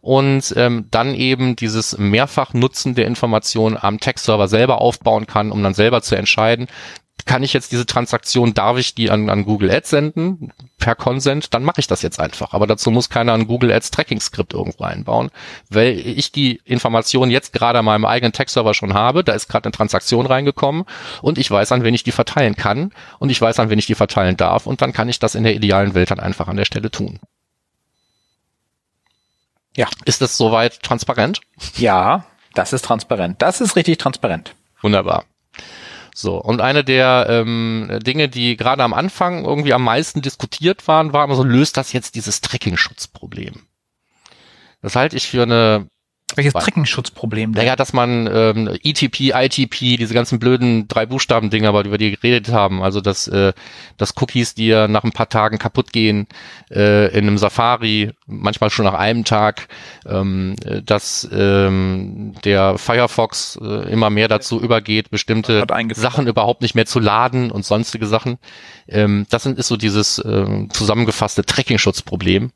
[0.00, 5.74] und ähm, dann eben dieses Mehrfachnutzen der Information am Tech-Server selber aufbauen kann, um dann
[5.74, 6.68] selber zu entscheiden,
[7.26, 11.52] kann ich jetzt diese Transaktion, darf ich die an, an Google Ads senden per Consent,
[11.54, 12.54] dann mache ich das jetzt einfach.
[12.54, 15.30] Aber dazu muss keiner ein Google Ads Tracking Skript irgendwo einbauen,
[15.68, 19.24] weil ich die Information jetzt gerade an meinem eigenen Tech-Server schon habe.
[19.24, 20.84] Da ist gerade eine Transaktion reingekommen
[21.22, 23.86] und ich weiß, an wen ich die verteilen kann und ich weiß, an wen ich
[23.86, 26.56] die verteilen darf und dann kann ich das in der idealen Welt dann einfach an
[26.56, 27.20] der Stelle tun.
[29.76, 29.88] Ja.
[30.04, 31.40] Ist das soweit transparent?
[31.76, 33.40] Ja, das ist transparent.
[33.40, 34.54] Das ist richtig transparent.
[34.80, 35.24] Wunderbar.
[36.14, 41.12] So, und eine der ähm, Dinge, die gerade am Anfang irgendwie am meisten diskutiert waren,
[41.12, 43.62] war immer so, löst das jetzt dieses Tracking-Schutzproblem?
[44.82, 45.86] Das halte ich für eine
[46.36, 47.52] welches Trickenschutzproblem?
[47.52, 52.82] Naja, dass man ähm, ETP, ITP, diese ganzen blöden drei Buchstaben-Dinger, über die geredet haben,
[52.82, 53.52] also dass, äh,
[53.96, 56.26] dass Cookies, die ja nach ein paar Tagen kaputt gehen,
[56.70, 59.68] äh, in einem Safari, manchmal schon nach einem Tag,
[60.06, 65.64] ähm, dass ähm, der Firefox äh, immer mehr dazu übergeht, bestimmte
[65.94, 68.38] Sachen überhaupt nicht mehr zu laden und sonstige Sachen.
[68.88, 72.50] Ähm, das ist so dieses ähm, zusammengefasste Tracking-Schutzproblem.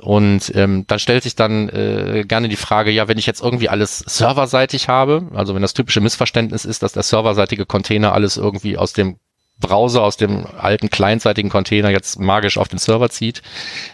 [0.00, 3.68] Und ähm, dann stellt sich dann äh, gerne die Frage, ja, wenn ich jetzt irgendwie
[3.68, 8.76] alles serverseitig habe, also wenn das typische Missverständnis ist, dass der serverseitige Container alles irgendwie
[8.76, 9.16] aus dem
[9.58, 13.42] Browser aus dem alten clientseitigen Container jetzt magisch auf den Server zieht,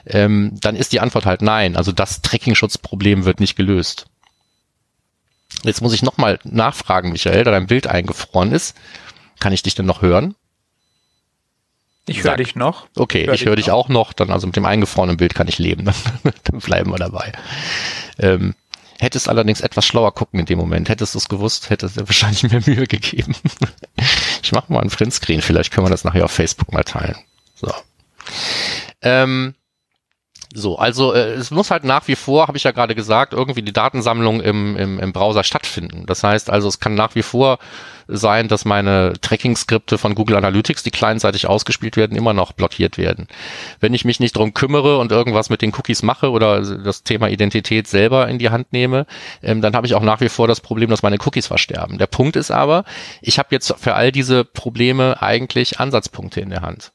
[0.06, 1.76] ähm, dann ist die Antwort halt nein.
[1.76, 4.06] Also das Tracking-Schutzproblem wird nicht gelöst.
[5.62, 8.76] Jetzt muss ich nochmal nachfragen, Michael, da dein Bild eingefroren ist.
[9.38, 10.34] Kann ich dich denn noch hören?
[12.06, 12.86] Ich höre dich noch.
[12.96, 14.12] Okay, hör ich höre dich auch noch.
[14.12, 15.84] Dann also mit dem eingefrorenen Bild kann ich leben.
[16.44, 17.32] Dann bleiben wir dabei.
[18.18, 18.54] Ähm,
[18.98, 20.88] hättest allerdings etwas schlauer gucken in dem Moment.
[20.88, 23.36] Hättest du es gewusst, hättest du wahrscheinlich mehr Mühe gegeben.
[24.42, 25.42] ich mache mal einen Printscreen.
[25.42, 27.16] Vielleicht können wir das nachher auf Facebook mal teilen.
[27.54, 27.72] So.
[29.02, 29.54] Ähm,
[30.54, 33.62] so, also äh, es muss halt nach wie vor, habe ich ja gerade gesagt, irgendwie
[33.62, 36.04] die Datensammlung im, im, im Browser stattfinden.
[36.06, 37.58] Das heißt also, es kann nach wie vor
[38.08, 43.28] sein, dass meine Tracking-Skripte von Google Analytics, die clientseitig ausgespielt werden, immer noch blockiert werden.
[43.80, 47.28] Wenn ich mich nicht drum kümmere und irgendwas mit den Cookies mache oder das Thema
[47.28, 49.06] Identität selber in die Hand nehme,
[49.42, 51.98] ähm, dann habe ich auch nach wie vor das Problem, dass meine Cookies versterben.
[51.98, 52.84] Der Punkt ist aber,
[53.20, 56.92] ich habe jetzt für all diese Probleme eigentlich Ansatzpunkte in der Hand.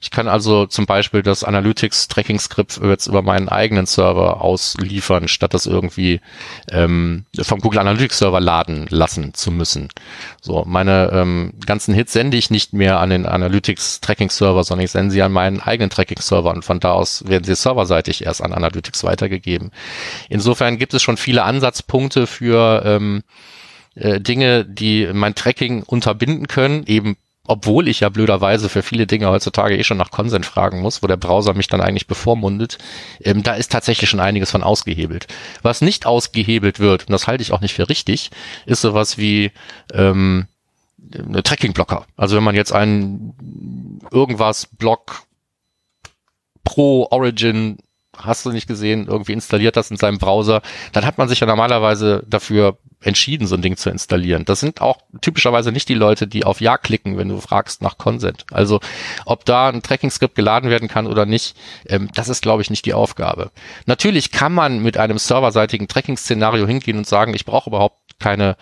[0.00, 5.66] Ich kann also zum Beispiel das Analytics-Tracking-Skript jetzt über meinen eigenen Server ausliefern, statt das
[5.66, 6.20] irgendwie
[6.70, 9.88] ähm, vom Google Analytics-Server laden lassen zu müssen.
[10.40, 15.12] So, meine ähm, ganzen Hits sende ich nicht mehr an den Analytics-Tracking-Server, sondern ich sende
[15.12, 19.04] sie an meinen eigenen Tracking-Server und von da aus werden sie serverseitig erst an Analytics
[19.04, 19.70] weitergegeben.
[20.28, 23.22] Insofern gibt es schon viele Ansatzpunkte für ähm,
[23.94, 27.16] äh, Dinge, die mein Tracking unterbinden können, eben
[27.46, 31.06] obwohl ich ja blöderweise für viele Dinge heutzutage eh schon nach Consent fragen muss, wo
[31.06, 32.78] der Browser mich dann eigentlich bevormundet,
[33.22, 35.26] ähm, da ist tatsächlich schon einiges von ausgehebelt.
[35.62, 38.30] Was nicht ausgehebelt wird, und das halte ich auch nicht für richtig,
[38.66, 39.52] ist sowas wie
[39.92, 40.46] ähm,
[41.12, 42.06] eine Tracking-Blocker.
[42.16, 45.22] Also wenn man jetzt einen irgendwas Block
[46.62, 47.78] Pro Origin
[48.16, 50.62] hast du nicht gesehen, irgendwie installiert das in seinem Browser,
[50.92, 54.44] dann hat man sich ja normalerweise dafür entschieden, so ein Ding zu installieren.
[54.44, 57.96] Das sind auch typischerweise nicht die Leute, die auf Ja klicken, wenn du fragst nach
[57.96, 58.44] Consent.
[58.50, 58.80] Also
[59.24, 62.84] ob da ein Tracking-Skript geladen werden kann oder nicht, ähm, das ist, glaube ich, nicht
[62.84, 63.50] die Aufgabe.
[63.86, 68.56] Natürlich kann man mit einem serverseitigen Tracking-Szenario hingehen und sagen, ich brauche überhaupt keine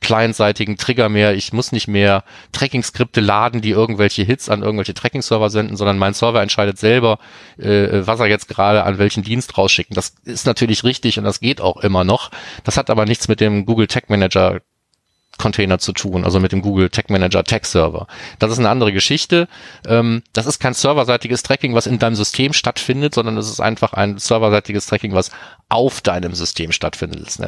[0.00, 1.34] clientseitigen Trigger mehr.
[1.34, 6.14] Ich muss nicht mehr Tracking-Skripte laden, die irgendwelche Hits an irgendwelche Tracking-Server senden, sondern mein
[6.14, 7.18] Server entscheidet selber,
[7.58, 9.94] äh, was er jetzt gerade an welchen Dienst rausschicken.
[9.94, 12.30] Das ist natürlich richtig und das geht auch immer noch.
[12.64, 14.60] Das hat aber nichts mit dem Google Tag Manager
[15.38, 18.06] Container zu tun, also mit dem Google Tag Manager Tag Server.
[18.38, 19.48] Das ist eine andere Geschichte.
[19.86, 23.92] Ähm, das ist kein serverseitiges Tracking, was in deinem System stattfindet, sondern es ist einfach
[23.94, 25.30] ein serverseitiges Tracking, was
[25.68, 27.38] auf deinem System stattfindet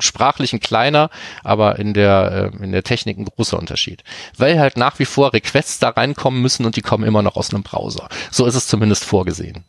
[0.00, 1.10] sprachlich ein kleiner,
[1.42, 4.04] aber in der, äh, in der Technik ein großer Unterschied.
[4.36, 7.52] Weil halt nach wie vor Requests da reinkommen müssen und die kommen immer noch aus
[7.52, 8.08] einem Browser.
[8.30, 9.64] So ist es zumindest vorgesehen.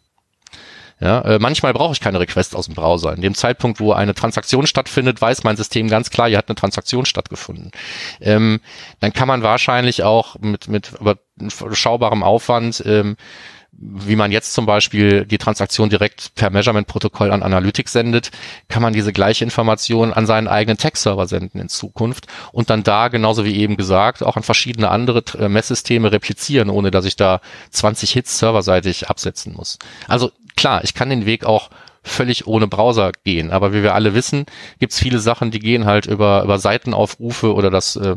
[1.02, 3.14] Ja, äh, manchmal brauche ich keine Requests aus dem Browser.
[3.14, 6.56] In dem Zeitpunkt, wo eine Transaktion stattfindet, weiß mein System ganz klar, hier hat eine
[6.56, 7.72] Transaktion stattgefunden.
[8.22, 8.62] Ähm,
[9.02, 10.94] dann kann man wahrscheinlich auch mit, mit
[11.38, 13.18] überschaubarem Aufwand ähm,
[13.78, 18.32] wie man jetzt zum Beispiel die Transaktion direkt per Measurement-Protokoll an Analytics sendet,
[18.70, 23.10] kann man diese gleiche Information an seinen eigenen Tech-Server senden in Zukunft und dann da,
[23.10, 27.42] genauso wie eben gesagt, auch an verschiedene andere äh, Messsysteme replizieren, ohne dass ich da
[27.72, 29.78] 20 Hits serverseitig absetzen muss.
[30.08, 31.70] Also klar, ich kann den Weg auch
[32.06, 33.52] völlig ohne Browser gehen.
[33.52, 34.46] Aber wie wir alle wissen,
[34.80, 38.16] gibt es viele Sachen, die gehen halt über, über Seitenaufrufe oder das äh,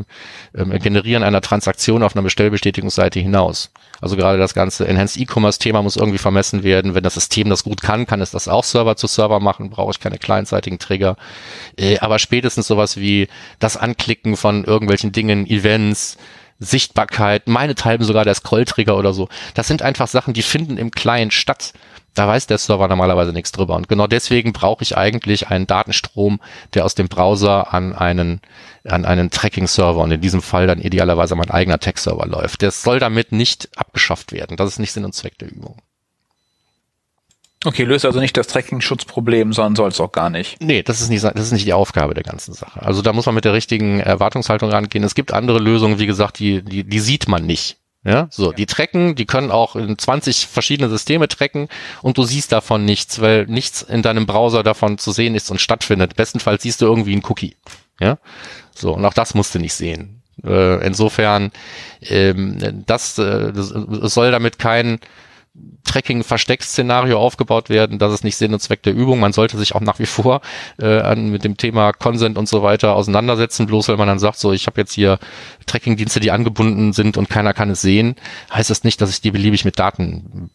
[0.52, 3.70] äh, Generieren einer Transaktion auf einer Bestellbestätigungsseite hinaus.
[4.00, 6.94] Also gerade das ganze Enhanced E-Commerce-Thema muss irgendwie vermessen werden.
[6.94, 9.90] Wenn das System das gut kann, kann es das auch Server zu Server machen, brauche
[9.90, 11.16] ich keine clientseitigen Trigger.
[11.76, 13.28] Äh, aber spätestens sowas wie
[13.58, 16.18] das Anklicken von irgendwelchen Dingen, Events,
[16.60, 19.28] Sichtbarkeit, meinethalben sogar der Scrolltrigger oder so.
[19.54, 21.72] Das sind einfach Sachen, die finden im Client statt.
[22.18, 23.76] Da weiß der Server normalerweise nichts drüber.
[23.76, 26.40] Und genau deswegen brauche ich eigentlich einen Datenstrom,
[26.74, 28.40] der aus dem Browser an einen,
[28.82, 32.62] an einen Tracking-Server und in diesem Fall dann idealerweise mein eigener Tech-Server läuft.
[32.62, 34.56] Der soll damit nicht abgeschafft werden.
[34.56, 35.76] Das ist nicht Sinn und Zweck der Übung.
[37.64, 40.60] Okay, löst also nicht das Tracking-Schutzproblem, sondern soll es auch gar nicht.
[40.60, 42.82] Nee, das ist nicht, das ist nicht die Aufgabe der ganzen Sache.
[42.82, 45.04] Also da muss man mit der richtigen Erwartungshaltung rangehen.
[45.04, 47.77] Es gibt andere Lösungen, wie gesagt, die, die, die sieht man nicht.
[48.04, 51.68] Ja, so, die tracken, die können auch in 20 verschiedene Systeme tracken
[52.00, 55.60] und du siehst davon nichts, weil nichts in deinem Browser davon zu sehen ist und
[55.60, 56.14] stattfindet.
[56.14, 57.56] Bestenfalls siehst du irgendwie einen Cookie.
[58.00, 58.18] Ja,
[58.72, 60.22] so, und auch das musst du nicht sehen.
[60.44, 61.50] Äh, insofern,
[62.02, 63.68] ähm, das, äh, das
[64.14, 65.00] soll damit kein
[65.84, 67.98] Tracking-Versteck-Szenario aufgebaut werden.
[67.98, 69.20] Das ist nicht Sinn und Zweck der Übung.
[69.20, 70.42] Man sollte sich auch nach wie vor
[70.78, 73.66] äh, an, mit dem Thema Consent und so weiter auseinandersetzen.
[73.66, 75.18] Bloß weil man dann sagt, so ich habe jetzt hier
[75.66, 78.16] Tracking-Dienste, die angebunden sind und keiner kann es sehen,
[78.52, 80.50] heißt das nicht, dass ich die beliebig mit Daten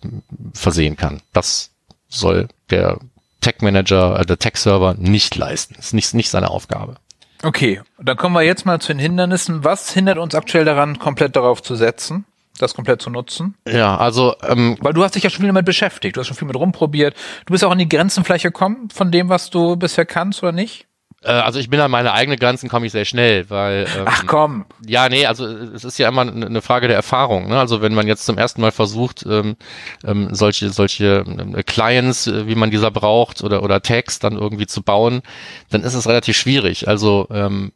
[0.53, 1.21] versehen kann.
[1.33, 1.71] Das
[2.07, 2.99] soll der
[3.41, 5.73] Tech-Manager, äh, der Tech-Server nicht leisten.
[5.75, 6.95] Das ist nicht, nicht seine Aufgabe.
[7.41, 9.65] Okay, dann kommen wir jetzt mal zu den Hindernissen.
[9.65, 12.25] Was hindert uns aktuell daran, komplett darauf zu setzen?
[12.59, 13.55] Das komplett zu nutzen?
[13.67, 16.37] Ja, also ähm, weil du hast dich ja schon viel damit beschäftigt, du hast schon
[16.37, 17.15] viel mit rumprobiert.
[17.45, 20.51] Du bist auch an die Grenzen vielleicht gekommen von dem, was du bisher kannst oder
[20.51, 20.87] nicht?
[21.23, 24.25] Äh, also ich bin an meine eigenen Grenzen komme ich sehr schnell, weil ähm, ach
[24.27, 27.47] komm, ja nee, also es ist ja immer eine Frage der Erfahrung.
[27.47, 27.59] Ne?
[27.59, 29.55] Also wenn man jetzt zum ersten Mal versucht, ähm,
[30.03, 34.67] ähm, solche solche ähm, Clients, äh, wie man dieser braucht oder oder Tags dann irgendwie
[34.67, 35.21] zu bauen,
[35.69, 36.87] dann ist es relativ schwierig.
[36.87, 37.71] Also ähm,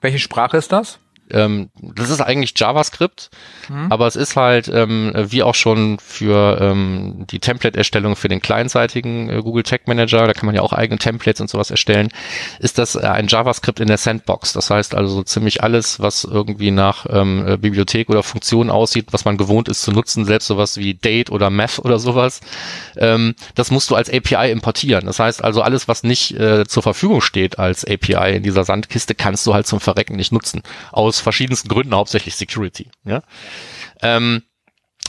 [0.00, 1.00] welche Sprache ist das?
[1.32, 3.30] Ähm, das ist eigentlich JavaScript,
[3.68, 3.90] mhm.
[3.90, 9.28] aber es ist halt, ähm, wie auch schon für ähm, die Template-Erstellung für den kleinseitigen
[9.30, 12.08] äh, Google Tag Manager, da kann man ja auch eigene Templates und sowas erstellen,
[12.58, 14.52] ist das äh, ein JavaScript in der Sandbox.
[14.52, 19.08] Das heißt also so ziemlich alles, was irgendwie nach ähm, äh, Bibliothek oder Funktion aussieht,
[19.12, 22.40] was man gewohnt ist zu nutzen, selbst sowas wie Date oder Math oder sowas,
[22.96, 25.06] ähm, das musst du als API importieren.
[25.06, 29.14] Das heißt also alles, was nicht äh, zur Verfügung steht als API in dieser Sandkiste,
[29.14, 30.62] kannst du halt zum Verrecken nicht nutzen.
[30.92, 32.90] Aus verschiedensten Gründen, hauptsächlich Security.
[33.04, 33.22] Ja.
[34.02, 34.42] Ähm,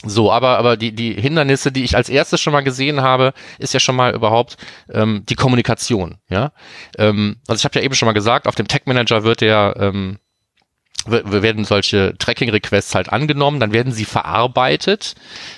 [0.02, 3.74] so, aber, aber die, die Hindernisse, die ich als erstes schon mal gesehen habe, ist
[3.74, 4.56] ja schon mal überhaupt
[4.92, 6.16] ähm, die Kommunikation.
[6.30, 6.52] Ja,
[6.96, 9.74] ähm, also ich habe ja eben schon mal gesagt, auf dem Tech Manager wird der
[9.78, 10.18] ähm,
[11.06, 15.14] werden solche Tracking-Requests halt angenommen, dann werden sie verarbeitet,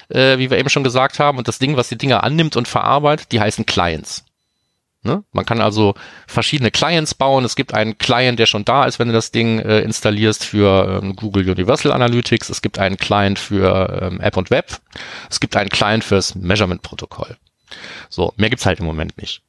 [0.09, 1.39] äh, wie wir eben schon gesagt haben.
[1.39, 4.25] Und das Ding, was die Dinger annimmt und verarbeitet, die heißen Clients.
[5.05, 5.25] Ne?
[5.33, 5.95] Man kann also
[6.29, 7.45] verschiedene Clients bauen.
[7.45, 11.01] Es gibt einen Client, der schon da ist, wenn du das Ding äh, installierst für
[11.03, 12.51] ähm, Google Universal Analytics.
[12.51, 14.79] Es gibt einen Client für ähm, App und Web.
[15.29, 17.37] Es gibt einen Client fürs Measurement-Protokoll.
[18.11, 19.43] So, mehr gibt's halt im Moment nicht.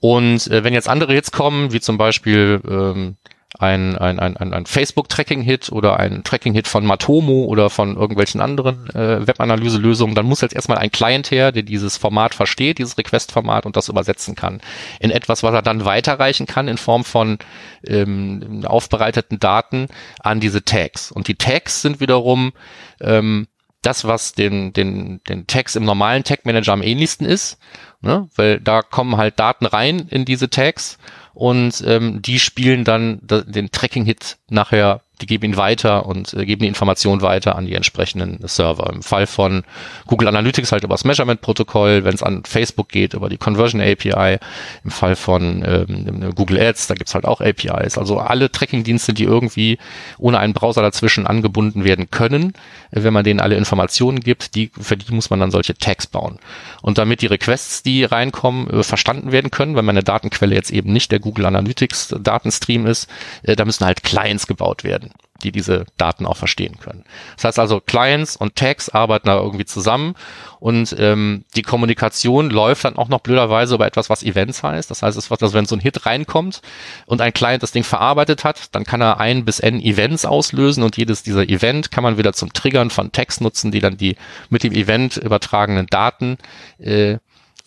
[0.00, 3.16] Und äh, wenn jetzt andere Hits kommen, wie zum Beispiel ähm,
[3.58, 9.26] ein, ein, ein, ein Facebook-Tracking-Hit oder ein Tracking-Hit von Matomo oder von irgendwelchen anderen äh,
[9.26, 13.76] Web-Analyse-Lösungen, dann muss jetzt erstmal ein Client her, der dieses Format versteht, dieses Request-Format und
[13.76, 14.60] das übersetzen kann
[15.00, 17.38] in etwas, was er dann weiterreichen kann in Form von
[17.86, 19.88] ähm, aufbereiteten Daten
[20.20, 21.10] an diese Tags.
[21.10, 22.52] Und die Tags sind wiederum
[23.00, 23.48] ähm,
[23.80, 27.58] das, was den, den, den Tags im normalen Tag Manager am ähnlichsten ist,
[28.02, 28.28] ne?
[28.34, 30.98] weil da kommen halt Daten rein in diese Tags
[31.38, 36.62] und ähm, die spielen dann den Tracking-Hit nachher die geben ihn weiter und äh, geben
[36.62, 38.92] die Information weiter an die entsprechenden Server.
[38.92, 39.64] Im Fall von
[40.06, 44.38] Google Analytics halt über das Measurement-Protokoll, wenn es an Facebook geht, über die Conversion API.
[44.84, 47.98] Im Fall von ähm, Google Ads, da gibt's halt auch APIs.
[47.98, 49.78] Also alle Tracking-Dienste, die irgendwie
[50.18, 52.52] ohne einen Browser dazwischen angebunden werden können,
[52.90, 56.06] äh, wenn man denen alle Informationen gibt, die, für die muss man dann solche Tags
[56.06, 56.38] bauen.
[56.80, 60.92] Und damit die Requests, die reinkommen, äh, verstanden werden können, weil meine Datenquelle jetzt eben
[60.92, 63.08] nicht der Google Analytics Datenstream ist,
[63.42, 67.04] äh, da müssen halt Clients gebaut werden werden die diese Daten auch verstehen können.
[67.36, 70.14] Das heißt also, Clients und Tags arbeiten da irgendwie zusammen
[70.58, 74.90] und ähm, die Kommunikation läuft dann auch noch blöderweise über etwas, was Events heißt.
[74.90, 76.60] Das heißt, es wird, also wenn so ein Hit reinkommt
[77.06, 80.82] und ein Client das Ding verarbeitet hat, dann kann er ein bis n Events auslösen
[80.82, 84.16] und jedes dieser Event kann man wieder zum Triggern von Tags nutzen, die dann die
[84.50, 86.38] mit dem Event übertragenen Daten
[86.78, 87.18] äh,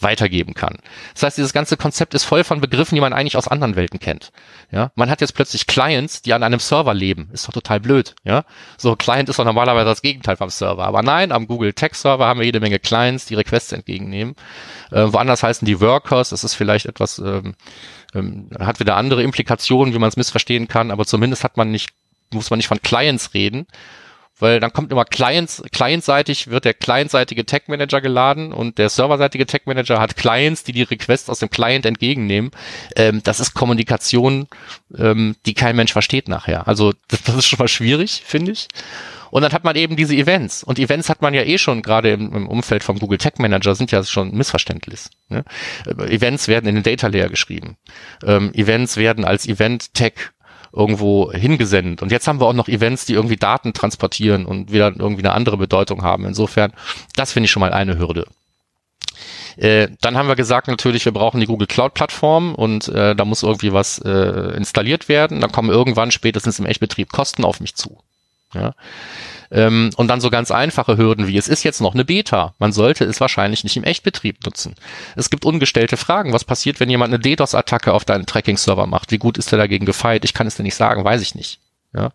[0.04, 0.78] weitergeben kann.
[1.14, 4.00] Das heißt, dieses ganze Konzept ist voll von Begriffen, die man eigentlich aus anderen Welten
[4.00, 4.32] kennt.
[4.72, 7.30] Ja, man hat jetzt plötzlich Clients, die an einem Server leben.
[7.34, 8.16] Ist doch total blöd.
[8.24, 8.46] Ja,
[8.78, 10.86] so Client ist doch normalerweise das Gegenteil vom Server.
[10.86, 14.36] Aber nein, am Google Tech Server haben wir jede Menge Clients, die Requests entgegennehmen.
[14.92, 16.30] Äh, woanders heißen die Workers.
[16.30, 17.56] Das ist vielleicht etwas, ähm,
[18.14, 20.92] ähm, hat wieder andere Implikationen, wie man es missverstehen kann.
[20.92, 21.90] Aber zumindest hat man nicht
[22.34, 23.68] muss man nicht von Clients reden,
[24.42, 29.46] weil dann kommt immer Clients, clientseitig wird der clientseitige Tag Manager geladen und der serverseitige
[29.46, 32.52] Tag Manager hat Clients, die die Requests aus dem Client entgegennehmen.
[32.96, 34.48] Ähm, das ist Kommunikation,
[34.98, 36.68] ähm, die kein Mensch versteht nachher.
[36.68, 38.68] Also das, das ist schon mal schwierig, finde ich.
[39.30, 40.62] Und dann hat man eben diese Events.
[40.62, 43.76] Und Events hat man ja eh schon, gerade im, im Umfeld vom Google Tag Manager,
[43.76, 45.06] sind ja schon missverständlich.
[45.30, 45.46] Ne?
[45.86, 47.78] Events werden in den Data Layer geschrieben.
[48.26, 50.34] Ähm, Events werden als Event Tag
[50.74, 52.02] irgendwo hingesendet.
[52.02, 55.34] Und jetzt haben wir auch noch Events, die irgendwie Daten transportieren und wieder irgendwie eine
[55.34, 56.26] andere Bedeutung haben.
[56.26, 56.74] Insofern,
[57.16, 58.26] das finde ich schon mal eine Hürde.
[59.58, 63.26] Äh, dann haben wir gesagt natürlich, wir brauchen die Google Cloud Plattform und äh, da
[63.26, 65.42] muss irgendwie was äh, installiert werden.
[65.42, 67.98] Dann kommen irgendwann spätestens im Echtbetrieb Kosten auf mich zu.
[68.54, 68.74] Ja.
[69.50, 72.54] Ähm, und dann so ganz einfache Hürden wie, es ist jetzt noch eine Beta.
[72.60, 74.76] Man sollte es wahrscheinlich nicht im Echtbetrieb nutzen.
[75.16, 76.34] Es gibt ungestellte Fragen.
[76.34, 79.12] Was passiert, wenn jemand eine DDoS-Attacke auf deinen Tracking-Server macht?
[79.12, 80.26] Wie gut ist er dagegen gefeit?
[80.26, 81.60] Ich kann es dir nicht sagen, weiß ich nicht.
[81.94, 82.12] Ja.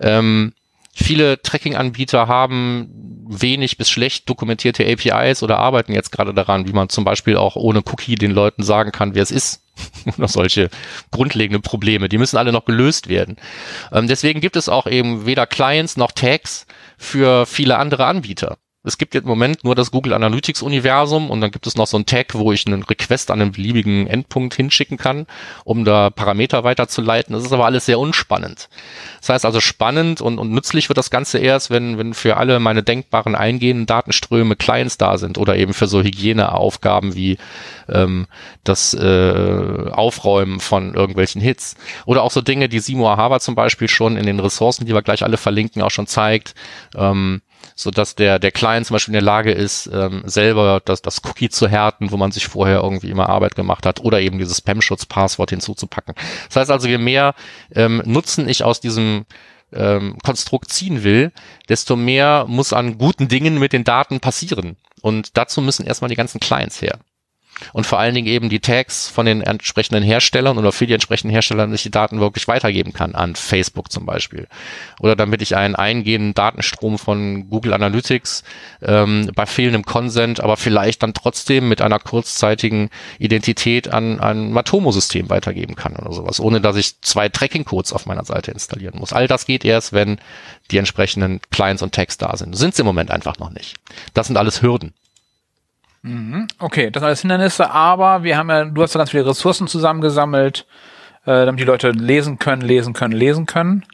[0.00, 0.52] Ähm,
[0.92, 2.90] Viele Tracking-Anbieter haben
[3.28, 7.56] wenig bis schlecht dokumentierte APIs oder arbeiten jetzt gerade daran, wie man zum Beispiel auch
[7.56, 9.62] ohne Cookie den Leuten sagen kann, wer es ist.
[10.18, 10.70] oder solche
[11.10, 12.08] grundlegende Probleme.
[12.08, 13.36] Die müssen alle noch gelöst werden.
[13.92, 16.66] Ähm, deswegen gibt es auch eben weder Clients noch Tags
[16.98, 18.58] für viele andere Anbieter.
[18.82, 21.86] Es gibt jetzt im Moment nur das Google Analytics Universum und dann gibt es noch
[21.86, 25.26] so ein Tag, wo ich einen Request an einen beliebigen Endpunkt hinschicken kann,
[25.64, 27.34] um da Parameter weiterzuleiten.
[27.34, 28.70] Das ist aber alles sehr unspannend.
[29.20, 32.58] Das heißt also spannend und, und nützlich wird das Ganze erst, wenn, wenn für alle
[32.58, 37.36] meine denkbaren eingehenden Datenströme Clients da sind oder eben für so Hygieneaufgaben wie
[37.90, 38.28] ähm,
[38.64, 41.76] das äh, Aufräumen von irgendwelchen Hits.
[42.06, 45.02] Oder auch so Dinge, die Simo Ahava zum Beispiel schon in den Ressourcen, die wir
[45.02, 46.54] gleich alle verlinken, auch schon zeigt.
[46.96, 47.42] Ähm,
[47.80, 51.22] so dass der der Client zum Beispiel in der Lage ist, ähm, selber das, das
[51.24, 54.58] Cookie zu härten, wo man sich vorher irgendwie immer Arbeit gemacht hat, oder eben dieses
[54.58, 56.14] Spam-Schutz-Passwort hinzuzupacken.
[56.48, 57.34] Das heißt also, je mehr
[57.74, 59.24] ähm, Nutzen ich aus diesem
[59.72, 61.32] ähm, Konstrukt ziehen will,
[61.68, 64.76] desto mehr muss an guten Dingen mit den Daten passieren.
[65.00, 66.98] Und dazu müssen erstmal die ganzen Clients her
[67.72, 71.32] und vor allen Dingen eben die Tags von den entsprechenden Herstellern oder für die entsprechenden
[71.32, 74.46] Hersteller, dass ich die Daten wirklich weitergeben kann an Facebook zum Beispiel.
[75.00, 78.44] Oder damit ich einen eingehenden Datenstrom von Google Analytics
[78.82, 85.30] ähm, bei fehlendem Consent, aber vielleicht dann trotzdem mit einer kurzzeitigen Identität an ein Matomo-System
[85.30, 89.12] weitergeben kann oder sowas, ohne dass ich zwei Tracking-Codes auf meiner Seite installieren muss.
[89.12, 90.18] All das geht erst, wenn
[90.70, 92.56] die entsprechenden Clients und Tags da sind.
[92.56, 93.76] Sind sie im Moment einfach noch nicht.
[94.14, 94.92] Das sind alles Hürden.
[96.02, 96.48] Mhm.
[96.58, 99.68] Okay, das sind alles Hindernisse, aber wir haben ja, du hast ja ganz viele Ressourcen
[99.68, 100.66] zusammengesammelt,
[101.24, 103.84] äh, damit die Leute lesen können, lesen können, lesen können.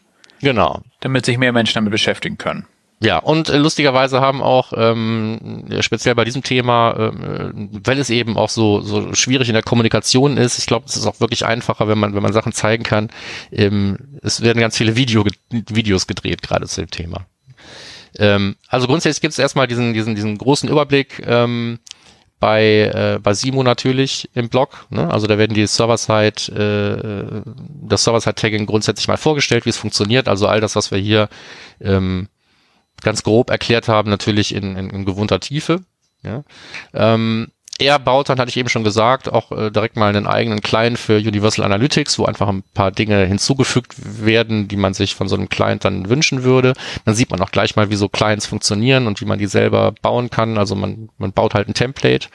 [0.41, 0.83] Genau.
[1.01, 2.67] Damit sich mehr Menschen damit beschäftigen können.
[3.01, 8.39] Ja, und äh, lustigerweise haben auch ähm, speziell bei diesem Thema, ähm, weil es eben
[8.39, 11.89] auch so so schwierig in der Kommunikation ist, ich glaube, es ist auch wirklich einfacher,
[11.89, 13.11] wenn man wenn man Sachen zeigen kann.
[13.53, 17.27] Ähm, es werden ganz viele Video, Videos gedreht gerade zu dem Thema.
[18.19, 21.23] Ähm, also grundsätzlich gibt es erstmal diesen diesen diesen großen Überblick.
[21.27, 21.81] Ähm,
[22.39, 24.87] bei, äh, bei Simo natürlich im Blog.
[24.91, 25.11] Ne?
[25.11, 27.43] Also da werden die Server-Side, äh,
[27.83, 30.29] das Server-Side-Tagging grundsätzlich mal vorgestellt, wie es funktioniert.
[30.29, 31.29] Also all das, was wir hier
[31.81, 32.29] ähm,
[33.03, 35.81] ganz grob erklärt haben, natürlich in, in, in gewohnter Tiefe.
[36.23, 36.45] Ja?
[36.93, 40.63] Ähm, er baut dann, hatte ich eben schon gesagt, auch äh, direkt mal einen eigenen
[40.63, 45.29] Client für Universal Analytics, wo einfach ein paar Dinge hinzugefügt werden, die man sich von
[45.29, 46.73] so einem Client dann wünschen würde.
[47.05, 49.93] Dann sieht man auch gleich mal, wie so Clients funktionieren und wie man die selber
[50.01, 50.57] bauen kann.
[50.57, 52.29] Also man, man baut halt ein Template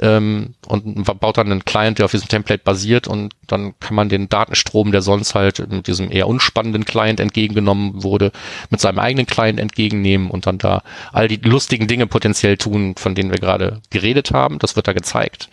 [0.00, 4.08] ähm, und baut dann einen Client, der auf diesem Template basiert und dann kann man
[4.08, 8.32] den Datenstrom, der sonst halt mit diesem eher unspannenden Client entgegengenommen wurde,
[8.70, 10.82] mit seinem eigenen Client entgegennehmen und dann da
[11.12, 14.58] all die lustigen Dinge potenziell tun, von denen wir gerade geredet haben.
[14.58, 15.50] Das wird da gezeigt.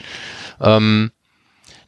[0.61, 1.11] Ähm,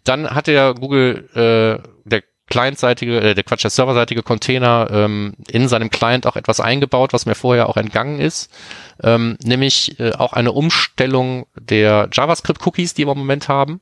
[0.04, 5.70] dann hat der Google, äh, der clientseitige, äh, der Quatsch, der serverseitige Container ähm, in
[5.70, 8.52] seinem Client auch etwas eingebaut, was mir vorher auch entgangen ist,
[9.04, 13.80] ähm, nämlich äh, auch eine Umstellung der JavaScript-Cookies, die wir im Moment haben,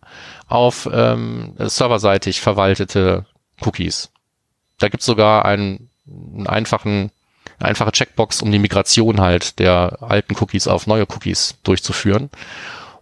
[0.47, 3.25] auf ähm, serverseitig verwaltete
[3.61, 4.11] Cookies.
[4.77, 7.11] Da gibt's sogar ein einen einfachen,
[7.59, 12.29] eine einfache Checkbox, um die Migration halt der alten Cookies auf neue Cookies durchzuführen.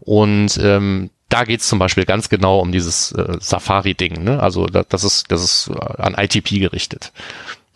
[0.05, 4.23] Und ähm, da geht's zum Beispiel ganz genau um dieses äh, Safari-Ding.
[4.23, 4.41] Ne?
[4.41, 7.11] Also da, das ist das ist an ITP gerichtet.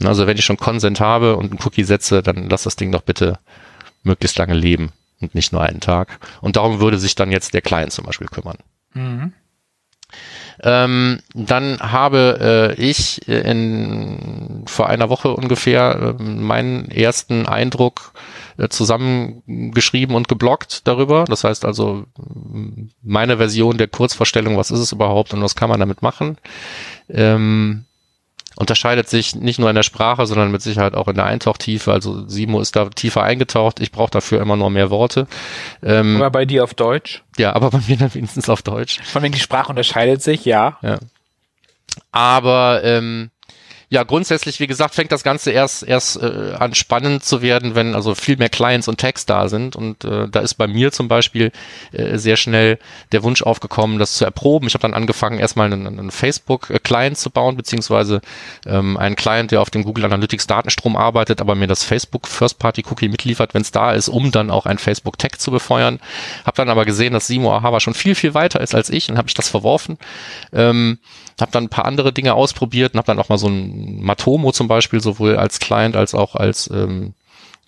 [0.03, 3.01] Also wenn ich schon Consent habe und einen Cookie setze, dann lass das Ding doch
[3.01, 3.39] bitte
[4.03, 6.19] möglichst lange leben und nicht nur einen Tag.
[6.41, 8.57] Und darum würde sich dann jetzt der Client zum Beispiel kümmern.
[8.93, 9.33] Mhm.
[10.63, 18.13] Ähm, dann habe äh, ich in, vor einer Woche ungefähr äh, meinen ersten Eindruck
[18.57, 21.25] äh, zusammengeschrieben und geblockt darüber.
[21.25, 22.05] Das heißt also
[23.03, 26.37] meine Version der Kurzvorstellung, was ist es überhaupt und was kann man damit machen.
[27.09, 27.86] Ähm,
[28.57, 31.91] unterscheidet sich nicht nur in der Sprache, sondern mit Sicherheit auch in der Eintauchtiefe.
[31.91, 33.79] Also Simo ist da tiefer eingetaucht.
[33.79, 35.27] Ich brauche dafür immer nur mehr Worte.
[35.83, 37.23] Ähm, aber bei dir auf Deutsch?
[37.37, 38.99] Ja, aber bei mir dann wenigstens auf Deutsch.
[39.03, 40.77] Von wegen die Sprache unterscheidet sich, ja.
[40.81, 40.97] Ja.
[42.11, 43.29] Aber ähm,
[43.89, 47.95] ja, grundsätzlich, wie gesagt, fängt das Ganze erst erst äh, an spannend zu werden, wenn
[47.95, 49.77] also viel mehr Clients und Tags da sind.
[49.77, 51.53] Und äh, da ist bei mir zum Beispiel
[51.93, 52.79] äh, sehr schnell
[53.13, 54.67] der Wunsch aufgekommen, das zu erproben.
[54.67, 58.19] Ich habe dann angefangen, erstmal einen, einen Facebook-Client zu bauen, beziehungsweise
[58.65, 63.07] ähm, einen Client, der auf dem Google Analytics Datenstrom arbeitet, aber mir das Facebook First-Party-Cookie
[63.07, 66.01] mitliefert, wenn es da ist, um dann auch ein Facebook-Tag zu befeuern.
[66.43, 69.17] Habe dann aber gesehen, dass Simo Ahava schon viel, viel weiter ist als ich und
[69.17, 69.97] habe ich das verworfen.
[70.51, 70.99] Ähm,
[71.41, 74.51] habe dann ein paar andere Dinge ausprobiert und habe dann auch mal so ein Matomo
[74.51, 77.13] zum Beispiel sowohl als Client als auch als ähm,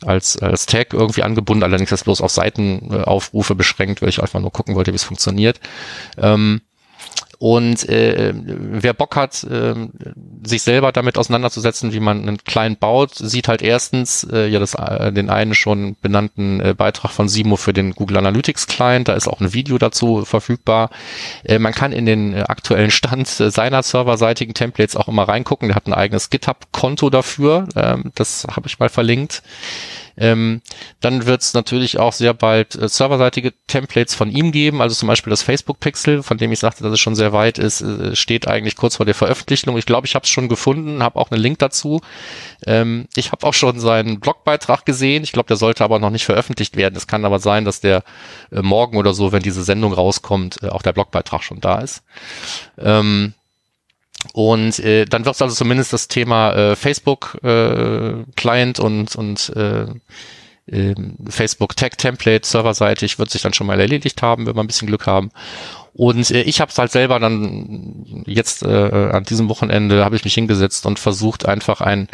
[0.05, 4.51] als, als Tag irgendwie angebunden, allerdings das bloß auf Seitenaufrufe beschränkt, weil ich einfach nur
[4.51, 5.59] gucken wollte, wie es funktioniert.
[6.17, 6.61] Ähm,
[7.39, 9.73] und äh, wer Bock hat, äh,
[10.43, 14.73] sich selber damit auseinanderzusetzen, wie man einen Client baut, sieht halt erstens äh, ja das,
[14.73, 19.07] äh, den einen schon benannten äh, Beitrag von Simo für den Google Analytics Client.
[19.07, 20.89] Da ist auch ein Video dazu verfügbar.
[21.45, 25.69] Äh, man kann in den äh, aktuellen Stand äh, seiner serverseitigen Templates auch immer reingucken.
[25.69, 27.69] Der hat ein eigenes GitHub-Konto dafür.
[27.77, 29.43] Ähm, das habe ich mal verlinkt.
[30.19, 30.61] Ähm,
[30.99, 35.07] dann wird es natürlich auch sehr bald äh, serverseitige Templates von ihm geben, also zum
[35.07, 38.47] Beispiel das Facebook-Pixel, von dem ich sagte, dass es schon sehr weit ist, äh, steht
[38.47, 39.77] eigentlich kurz vor der Veröffentlichung.
[39.77, 42.01] Ich glaube, ich habe es schon gefunden, habe auch einen Link dazu.
[42.65, 45.23] Ähm, ich habe auch schon seinen Blogbeitrag gesehen.
[45.23, 46.95] Ich glaube, der sollte aber noch nicht veröffentlicht werden.
[46.95, 48.03] Es kann aber sein, dass der
[48.51, 52.03] äh, morgen oder so, wenn diese Sendung rauskommt, äh, auch der Blogbeitrag schon da ist.
[52.77, 53.33] Ähm,
[54.33, 59.85] und äh, dann wird also zumindest das Thema äh, Facebook äh, Client und und äh,
[60.67, 60.95] äh,
[61.29, 64.87] Facebook Tag Template serverseitig wird sich dann schon mal erledigt haben, wenn wir ein bisschen
[64.87, 65.31] Glück haben.
[65.93, 70.23] Und äh, ich habe es halt selber dann jetzt äh, an diesem Wochenende habe ich
[70.23, 72.07] mich hingesetzt und versucht einfach ein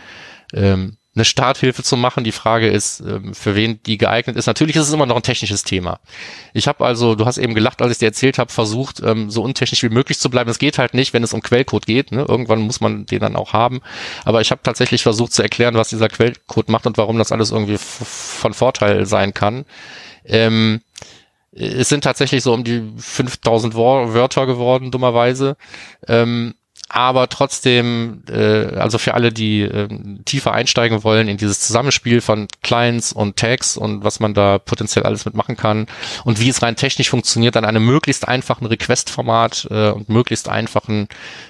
[0.53, 2.23] ähm, eine Starthilfe zu machen.
[2.23, 4.47] Die Frage ist, ähm, für wen die geeignet ist.
[4.47, 5.99] Natürlich ist es immer noch ein technisches Thema.
[6.53, 9.41] Ich habe also, du hast eben gelacht, als ich dir erzählt habe, versucht, ähm, so
[9.41, 10.49] untechnisch wie möglich zu bleiben.
[10.49, 12.11] Es geht halt nicht, wenn es um Quellcode geht.
[12.11, 12.25] Ne?
[12.27, 13.81] Irgendwann muss man den dann auch haben.
[14.25, 17.51] Aber ich habe tatsächlich versucht zu erklären, was dieser Quellcode macht und warum das alles
[17.51, 19.65] irgendwie von Vorteil sein kann.
[20.25, 20.81] Ähm,
[21.55, 25.55] es sind tatsächlich so um die 5000 Wörter geworden, dummerweise.
[26.07, 26.55] Ähm,
[26.87, 29.87] aber trotzdem, äh, also für alle, die äh,
[30.23, 35.03] tiefer einsteigen wollen in dieses Zusammenspiel von Clients und Tags und was man da potenziell
[35.03, 35.87] alles mitmachen kann
[36.25, 41.07] und wie es rein technisch funktioniert, an einem möglichst einfachen Request-Format äh, und möglichst einfachen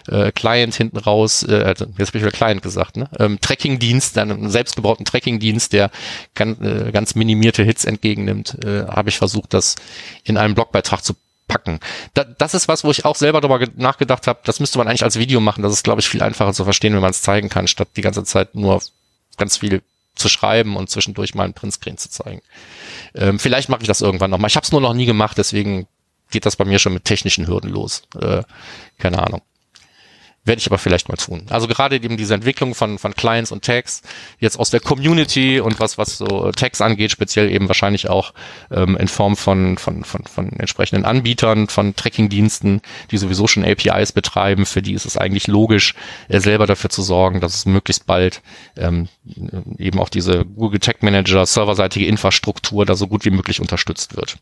[0.07, 3.09] äh, Client hinten raus, äh, also jetzt habe ich wieder Client gesagt, ne?
[3.19, 5.91] ähm, Tracking-Dienst, einem selbstgebauten Tracking-Dienst, der
[6.33, 9.75] ganz, äh, ganz minimierte Hits entgegennimmt, äh, habe ich versucht, das
[10.23, 11.13] in einem Blogbeitrag zu
[11.47, 11.79] packen.
[12.13, 15.03] Da, das ist was, wo ich auch selber darüber nachgedacht habe, das müsste man eigentlich
[15.03, 15.61] als Video machen.
[15.61, 18.01] Das ist, glaube ich, viel einfacher zu verstehen, wenn man es zeigen kann, statt die
[18.01, 18.81] ganze Zeit nur
[19.37, 19.81] ganz viel
[20.15, 22.41] zu schreiben und zwischendurch mal einen Printscreen zu zeigen.
[23.13, 24.49] Ähm, vielleicht mache ich das irgendwann nochmal.
[24.49, 25.87] Ich habe es nur noch nie gemacht, deswegen
[26.31, 28.03] geht das bei mir schon mit technischen Hürden los.
[28.19, 28.43] Äh,
[28.97, 29.41] keine Ahnung.
[30.45, 31.47] Werde ich aber vielleicht mal tun.
[31.49, 34.03] Also gerade eben diese Entwicklung von, von Clients und Tags
[34.39, 38.31] jetzt aus der Community und was, was so Tags angeht, speziell eben wahrscheinlich auch
[38.69, 44.11] ähm, in Form von, von, von, von entsprechenden Anbietern, von Tracking-Diensten, die sowieso schon APIs
[44.11, 45.95] betreiben, für die ist es eigentlich logisch,
[46.27, 48.43] äh, selber dafür zu sorgen, dass es möglichst bald
[48.77, 49.07] ähm,
[49.79, 54.37] eben auch diese Google Tag Manager serverseitige Infrastruktur da so gut wie möglich unterstützt wird.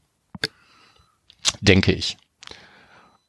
[1.61, 2.17] Denke ich.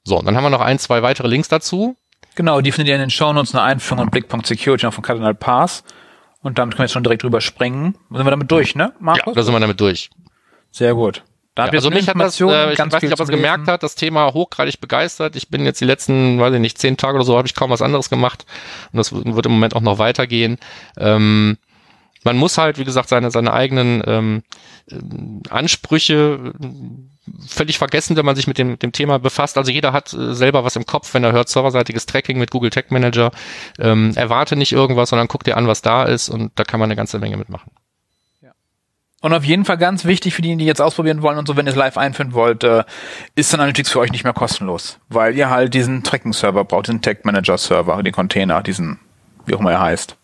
[0.05, 1.97] So, dann haben wir noch ein, zwei weitere Links dazu.
[2.35, 5.85] Genau, die findet ihr in den Shownotes, eine Einführung und Blickpunkt Security von Cardinal Pass.
[6.43, 7.97] Und damit können wir jetzt schon direkt drüber springen.
[8.11, 9.27] Sind wir damit durch, ne, Markus?
[9.27, 10.11] Ja, da sind wir damit durch.
[10.71, 11.23] Sehr gut.
[11.55, 13.85] Da ja, also mich hat das, äh, ich weiß nicht, ob man es gemerkt hat,
[13.85, 15.37] das Thema hochgradig begeistert.
[15.37, 17.71] Ich bin jetzt die letzten, weiß ich nicht, zehn Tage oder so, habe ich kaum
[17.71, 18.45] was anderes gemacht.
[18.93, 20.59] Und das wird im Moment auch noch weitergehen.
[20.99, 21.57] Ähm,
[22.25, 24.43] man muss halt, wie gesagt, seine, seine eigenen ähm,
[25.49, 26.53] Ansprüche
[27.47, 29.57] völlig vergessen, wenn man sich mit dem, dem Thema befasst.
[29.57, 32.71] Also jeder hat äh, selber was im Kopf, wenn er hört serverseitiges Tracking mit Google
[32.71, 33.31] Tag Manager.
[33.79, 36.89] Ähm, erwarte nicht irgendwas, sondern guck dir an, was da ist und da kann man
[36.89, 37.71] eine ganze Menge mitmachen.
[39.25, 41.67] Und auf jeden Fall ganz wichtig für die, die jetzt ausprobieren wollen und so, wenn
[41.67, 42.85] ihr es live einführen wollt, äh,
[43.35, 47.01] ist dann Analytics für euch nicht mehr kostenlos, weil ihr halt diesen Tracking-Server braucht, den
[47.01, 48.99] Tag Manager-Server, den Container, diesen,
[49.47, 50.19] wie auch immer er heißt,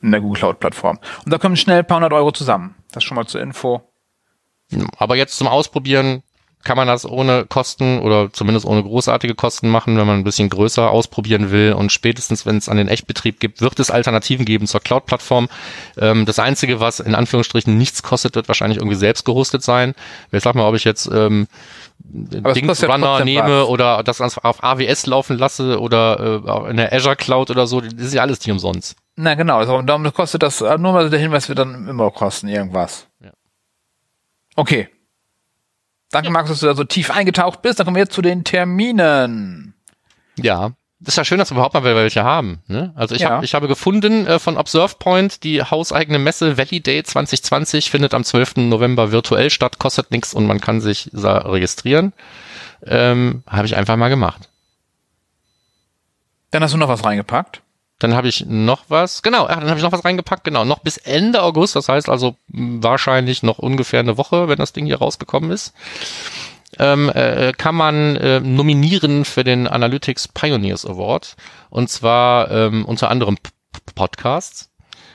[0.00, 0.98] in der Google Cloud-Plattform.
[1.22, 2.76] Und da kommen schnell ein paar hundert Euro zusammen.
[2.92, 3.82] Das schon mal zur Info.
[4.96, 6.22] Aber jetzt zum Ausprobieren
[6.62, 10.50] kann man das ohne Kosten oder zumindest ohne großartige Kosten machen, wenn man ein bisschen
[10.50, 11.72] größer ausprobieren will.
[11.72, 15.48] Und spätestens, wenn es an den Echtbetrieb gibt, wird es Alternativen geben zur Cloud-Plattform.
[15.98, 19.94] Ähm, das Einzige, was in Anführungsstrichen nichts kostet, wird wahrscheinlich irgendwie selbst gehostet sein.
[20.32, 21.48] Ich sag mal, ob ich jetzt ähm,
[21.98, 23.68] Dings Runner nehme was.
[23.68, 27.92] oder das auf AWS laufen lasse oder äh, in der Azure Cloud oder so, das
[27.94, 28.96] ist ja alles nicht umsonst.
[29.16, 33.06] Na genau, also darum kostet das, nur mal der Hinweis wird dann immer kosten, irgendwas.
[33.22, 33.30] Ja.
[34.56, 34.88] Okay,
[36.10, 36.32] Danke, ja.
[36.32, 37.78] Markus, dass du da so tief eingetaucht bist.
[37.78, 39.74] Dann kommen wir jetzt zu den Terminen.
[40.36, 42.62] Ja, das ist ja schön, dass wir überhaupt mal welche haben.
[42.66, 42.92] Ne?
[42.94, 43.30] Also ich, ja.
[43.30, 48.12] hab, ich habe gefunden äh, von Observe Point, die hauseigene Messe Valley Day 2020 findet
[48.12, 48.56] am 12.
[48.56, 52.12] November virtuell statt, kostet nichts und man kann sich registrieren.
[52.84, 54.48] Ähm, habe ich einfach mal gemacht.
[56.50, 57.62] Dann hast du noch was reingepackt.
[58.00, 60.80] Dann habe ich noch was, genau, ja, dann habe ich noch was reingepackt, genau, noch
[60.80, 64.98] bis Ende August, das heißt also wahrscheinlich noch ungefähr eine Woche, wenn das Ding hier
[64.98, 65.74] rausgekommen ist,
[66.78, 71.36] ähm, äh, kann man äh, nominieren für den Analytics Pioneers Award.
[71.68, 73.50] Und zwar ähm, unter anderem P
[73.94, 74.70] Podcasts.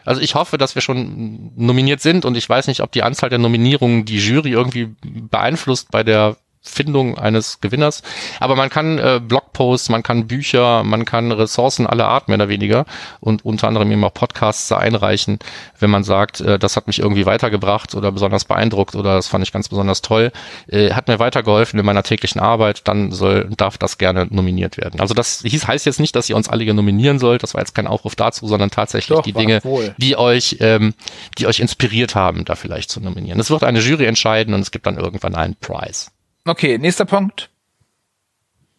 [0.06, 3.30] Also ich hoffe, dass wir schon nominiert sind und ich weiß nicht, ob die Anzahl
[3.30, 8.02] der Nominierungen die Jury irgendwie beeinflusst bei der Findung eines Gewinners.
[8.40, 12.50] Aber man kann äh, Blogposts, man kann Bücher, man kann Ressourcen aller Art mehr oder
[12.50, 12.86] weniger
[13.20, 15.40] und unter anderem eben auch Podcasts einreichen,
[15.80, 19.44] wenn man sagt, äh, das hat mich irgendwie weitergebracht oder besonders beeindruckt oder das fand
[19.44, 20.32] ich ganz besonders toll,
[20.68, 25.00] äh, hat mir weitergeholfen in meiner täglichen Arbeit, dann soll, darf das gerne nominiert werden.
[25.00, 27.76] Also das hieß, heißt jetzt nicht, dass ihr uns alle nominieren sollt, das war jetzt
[27.76, 29.96] kein Aufruf dazu, sondern tatsächlich Doch, die Dinge, wohl.
[29.98, 30.94] die euch, ähm,
[31.38, 33.40] die euch inspiriert haben, da vielleicht zu nominieren.
[33.40, 36.08] Es wird eine Jury entscheiden und es gibt dann irgendwann einen Prize.
[36.46, 37.50] Okay, nächster Punkt.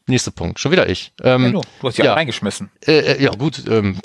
[0.09, 1.13] Nächster Punkt, schon wieder ich.
[1.23, 2.71] Ähm, ja, du, du hast ja, ja reingeschmissen.
[2.87, 3.65] Äh, äh, ja, gut.
[3.69, 3.99] Ähm,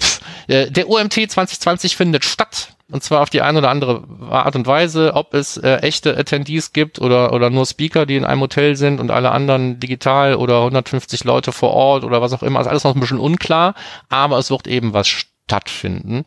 [0.48, 2.76] äh, der OMT 2020 findet statt.
[2.90, 6.74] Und zwar auf die eine oder andere Art und Weise, ob es äh, echte Attendees
[6.74, 10.64] gibt oder, oder nur Speaker, die in einem Hotel sind und alle anderen digital oder
[10.64, 12.60] 150 Leute vor Ort oder was auch immer.
[12.60, 13.76] ist alles noch ein bisschen unklar,
[14.10, 16.26] aber es wird eben was stattfinden.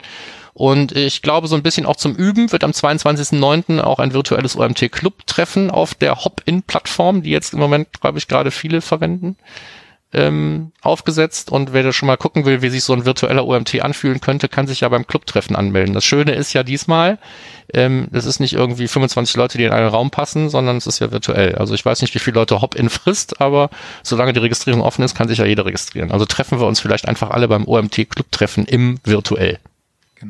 [0.55, 3.80] Und ich glaube, so ein bisschen auch zum Üben wird am 22.09.
[3.80, 8.80] auch ein virtuelles OMT-Club-Treffen auf der Hop-In-Plattform, die jetzt im Moment, glaube ich, gerade viele
[8.80, 9.36] verwenden,
[10.12, 11.50] ähm, aufgesetzt.
[11.50, 14.48] Und wer da schon mal gucken will, wie sich so ein virtueller OMT anfühlen könnte,
[14.48, 15.92] kann sich ja beim Club-Treffen anmelden.
[15.92, 17.18] Das Schöne ist ja diesmal,
[17.72, 21.00] ähm, es ist nicht irgendwie 25 Leute, die in einen Raum passen, sondern es ist
[21.00, 21.57] ja virtuell.
[21.57, 23.70] Also ich weiß nicht, wie viele Leute Hop-In frisst, aber
[24.05, 26.12] solange die Registrierung offen ist, kann sich ja jeder registrieren.
[26.12, 29.59] Also treffen wir uns vielleicht einfach alle beim OMT-Club-Treffen im virtuell.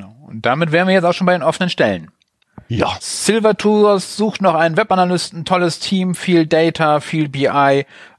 [0.03, 2.11] Und damit wären wir jetzt auch schon bei den offenen Stellen.
[2.68, 2.97] Ja.
[3.01, 7.47] Silver Tours sucht noch einen Webanalysten, tolles Team, viel Data, viel BI,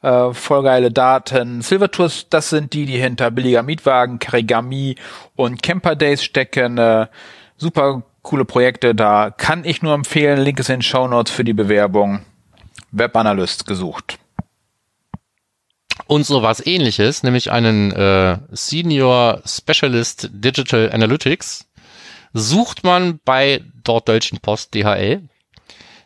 [0.01, 1.61] äh, voll geile Daten.
[1.61, 4.95] Silver Tours, das sind die, die hinter billiger Mietwagen, Kerigami
[5.36, 6.78] und Camper Days stecken.
[6.78, 7.07] Äh,
[7.57, 10.39] super coole Projekte, da kann ich nur empfehlen.
[10.39, 12.21] Link ist in den Show Notes für die Bewerbung.
[12.91, 14.19] Webanalyst gesucht.
[16.08, 21.66] Und so was ähnliches, nämlich einen äh, Senior Specialist Digital Analytics
[22.34, 25.22] sucht man bei dort Deutschen Post DHL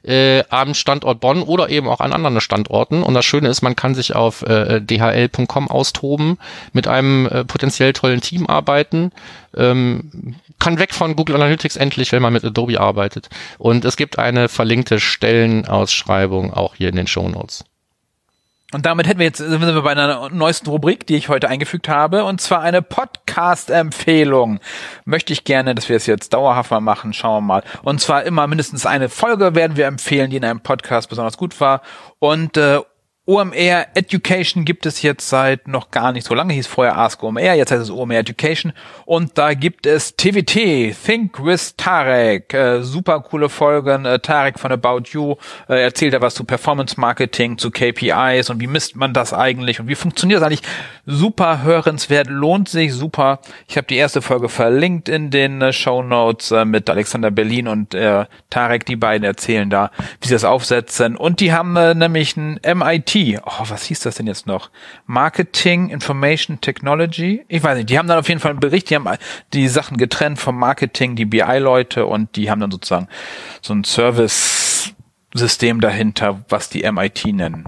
[0.03, 3.03] äh, am Standort Bonn oder eben auch an anderen Standorten.
[3.03, 6.37] Und das Schöne ist, man kann sich auf äh, dhl.com austoben,
[6.73, 9.11] mit einem äh, potenziell tollen Team arbeiten,
[9.55, 13.29] ähm, kann weg von Google Analytics endlich, wenn man mit Adobe arbeitet.
[13.57, 17.65] Und es gibt eine verlinkte Stellenausschreibung auch hier in den Show Notes.
[18.71, 21.89] Und damit hätten wir jetzt, sind wir bei einer neuesten Rubrik, die ich heute eingefügt
[21.89, 24.59] habe, und zwar eine Podcast-Empfehlung.
[25.05, 27.63] Möchte ich gerne, dass wir es jetzt dauerhaft mal machen, schauen wir mal.
[27.81, 31.59] Und zwar immer mindestens eine Folge werden wir empfehlen, die in einem Podcast besonders gut
[31.59, 31.81] war.
[32.19, 32.81] Und äh,
[33.29, 37.53] OMR Education gibt es jetzt seit noch gar nicht so lange, hieß vorher Ask OMR,
[37.53, 38.73] jetzt heißt es OMR Education.
[39.05, 44.71] Und da gibt es TWT, Think with Tarek, äh, super coole Folgen, äh, Tarek von
[44.71, 45.35] About You
[45.67, 49.79] äh, erzählt da was zu Performance Marketing, zu KPIs und wie misst man das eigentlich
[49.79, 50.63] und wie funktioniert das eigentlich,
[51.05, 56.01] super hörenswert, lohnt sich super, ich habe die erste Folge verlinkt in den äh, Show
[56.01, 60.45] Notes äh, mit Alexander Berlin und äh, Tarek, die beiden erzählen da, wie sie das
[60.45, 61.15] aufsetzen.
[61.15, 64.69] Und die haben äh, nämlich ein MIT oh, was hieß das denn jetzt noch?
[65.05, 67.45] Marketing Information Technology?
[67.47, 69.07] Ich weiß nicht, die haben dann auf jeden Fall einen Bericht, die haben
[69.53, 73.07] die Sachen getrennt vom Marketing, die BI-Leute und die haben dann sozusagen
[73.61, 74.93] so ein Service
[75.33, 77.65] System dahinter, was die MIT nennen.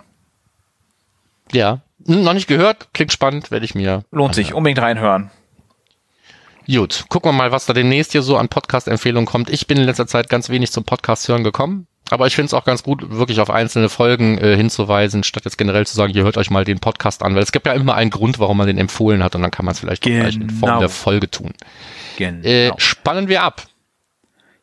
[1.51, 4.03] Ja, hm, noch nicht gehört, klingt spannend, werde ich mir.
[4.11, 5.31] Lohnt sich, unbedingt reinhören.
[6.67, 9.49] Gut, gucken wir mal, was da demnächst hier so an Podcast-Empfehlungen kommt.
[9.49, 11.87] Ich bin in letzter Zeit ganz wenig zum Podcast hören gekommen.
[12.11, 15.57] Aber ich finde es auch ganz gut, wirklich auf einzelne Folgen äh, hinzuweisen, statt jetzt
[15.57, 17.95] generell zu sagen, ihr hört euch mal den Podcast an, weil es gibt ja immer
[17.95, 20.21] einen Grund, warum man den empfohlen hat und dann kann man es vielleicht genau.
[20.21, 21.53] gleich in Form der Folge tun.
[22.17, 22.47] Genau.
[22.47, 23.63] Äh, spannen wir ab.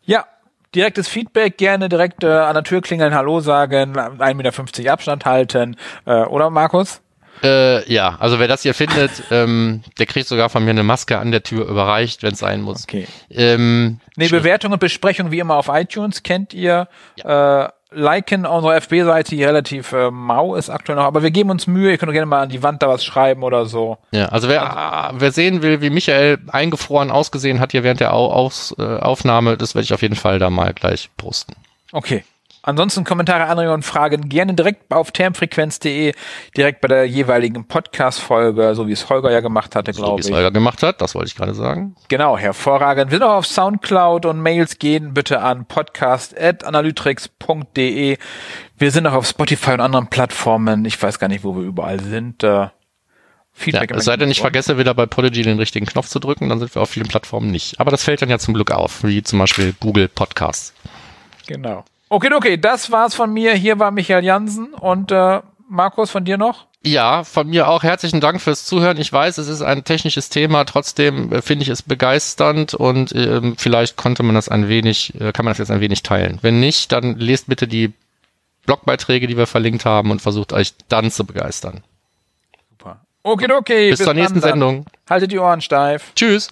[0.03, 0.27] Ja,
[0.75, 5.77] direktes Feedback, gerne direkt äh, an der Tür klingeln, Hallo sagen, 1,50 Meter Abstand halten.
[6.05, 7.01] Äh, oder Markus?
[7.43, 11.19] Äh, ja, also wer das hier findet, ähm, der kriegt sogar von mir eine Maske
[11.19, 12.85] an der Tür überreicht, wenn es sein muss.
[12.85, 13.07] Okay.
[13.31, 16.89] Ähm, nee, Bewertung und Besprechung wie immer auf iTunes kennt ihr.
[17.17, 17.65] Ja.
[17.65, 21.67] Äh, liken unsere FB-Seite, die relativ äh, mau ist aktuell noch, aber wir geben uns
[21.67, 23.99] Mühe, ihr könnt gerne mal an die Wand da was schreiben oder so.
[24.11, 24.77] Ja, also wer,
[25.07, 28.83] also, wer sehen will, wie Michael eingefroren ausgesehen hat hier während der Au Aus, äh,
[28.83, 31.55] Aufnahme, das werde ich auf jeden Fall da mal gleich posten.
[31.93, 32.25] Okay.
[32.69, 36.13] Ansonsten Kommentare, Anregungen und Fragen gerne direkt auf termfrequenz.de,
[36.55, 40.27] direkt bei der jeweiligen Podcast-Folge, so wie es Holger ja gemacht hatte, so glaube ich.
[40.27, 41.97] So wie es Holger gemacht hat, das wollte ich gerade sagen.
[42.09, 43.11] Genau, hervorragend.
[43.11, 48.19] Wir sind auch auf Soundcloud und Mails gehen bitte an podcast.analytrix.de.
[48.77, 50.85] Wir sind auch auf Spotify und anderen Plattformen.
[50.85, 52.45] Ich weiß gar nicht, wo wir überall sind.
[52.45, 52.69] Äh,
[53.55, 53.93] Feedback.
[53.93, 56.59] Ja, es sei denn, ich vergesse wieder bei Podigy den richtigen Knopf zu drücken, dann
[56.59, 57.81] sind wir auf vielen Plattformen nicht.
[57.81, 60.75] Aber das fällt dann ja zum Glück auf, wie zum Beispiel Google Podcasts.
[61.47, 61.87] Genau.
[62.09, 63.55] Okay, okay, das war's von mir.
[63.55, 66.67] Hier war Michael Jansen und äh, Markus, von dir noch?
[66.83, 68.99] Ja, von mir auch herzlichen Dank fürs Zuhören.
[68.99, 73.57] Ich weiß, es ist ein technisches Thema, trotzdem äh, finde ich es begeisternd und ähm,
[73.59, 76.39] vielleicht konnte man das ein wenig, äh, kann man das jetzt ein wenig teilen.
[76.41, 77.93] Wenn nicht, dann lest bitte die
[78.65, 81.83] Blogbeiträge, die wir verlinkt haben und versucht euch dann zu begeistern.
[82.71, 83.01] Super.
[83.23, 83.91] Okay, okay.
[83.91, 84.87] Bis, bis zur nächsten Sendung.
[85.11, 86.13] Haltet die Ohren steif.
[86.15, 86.49] Tschüss.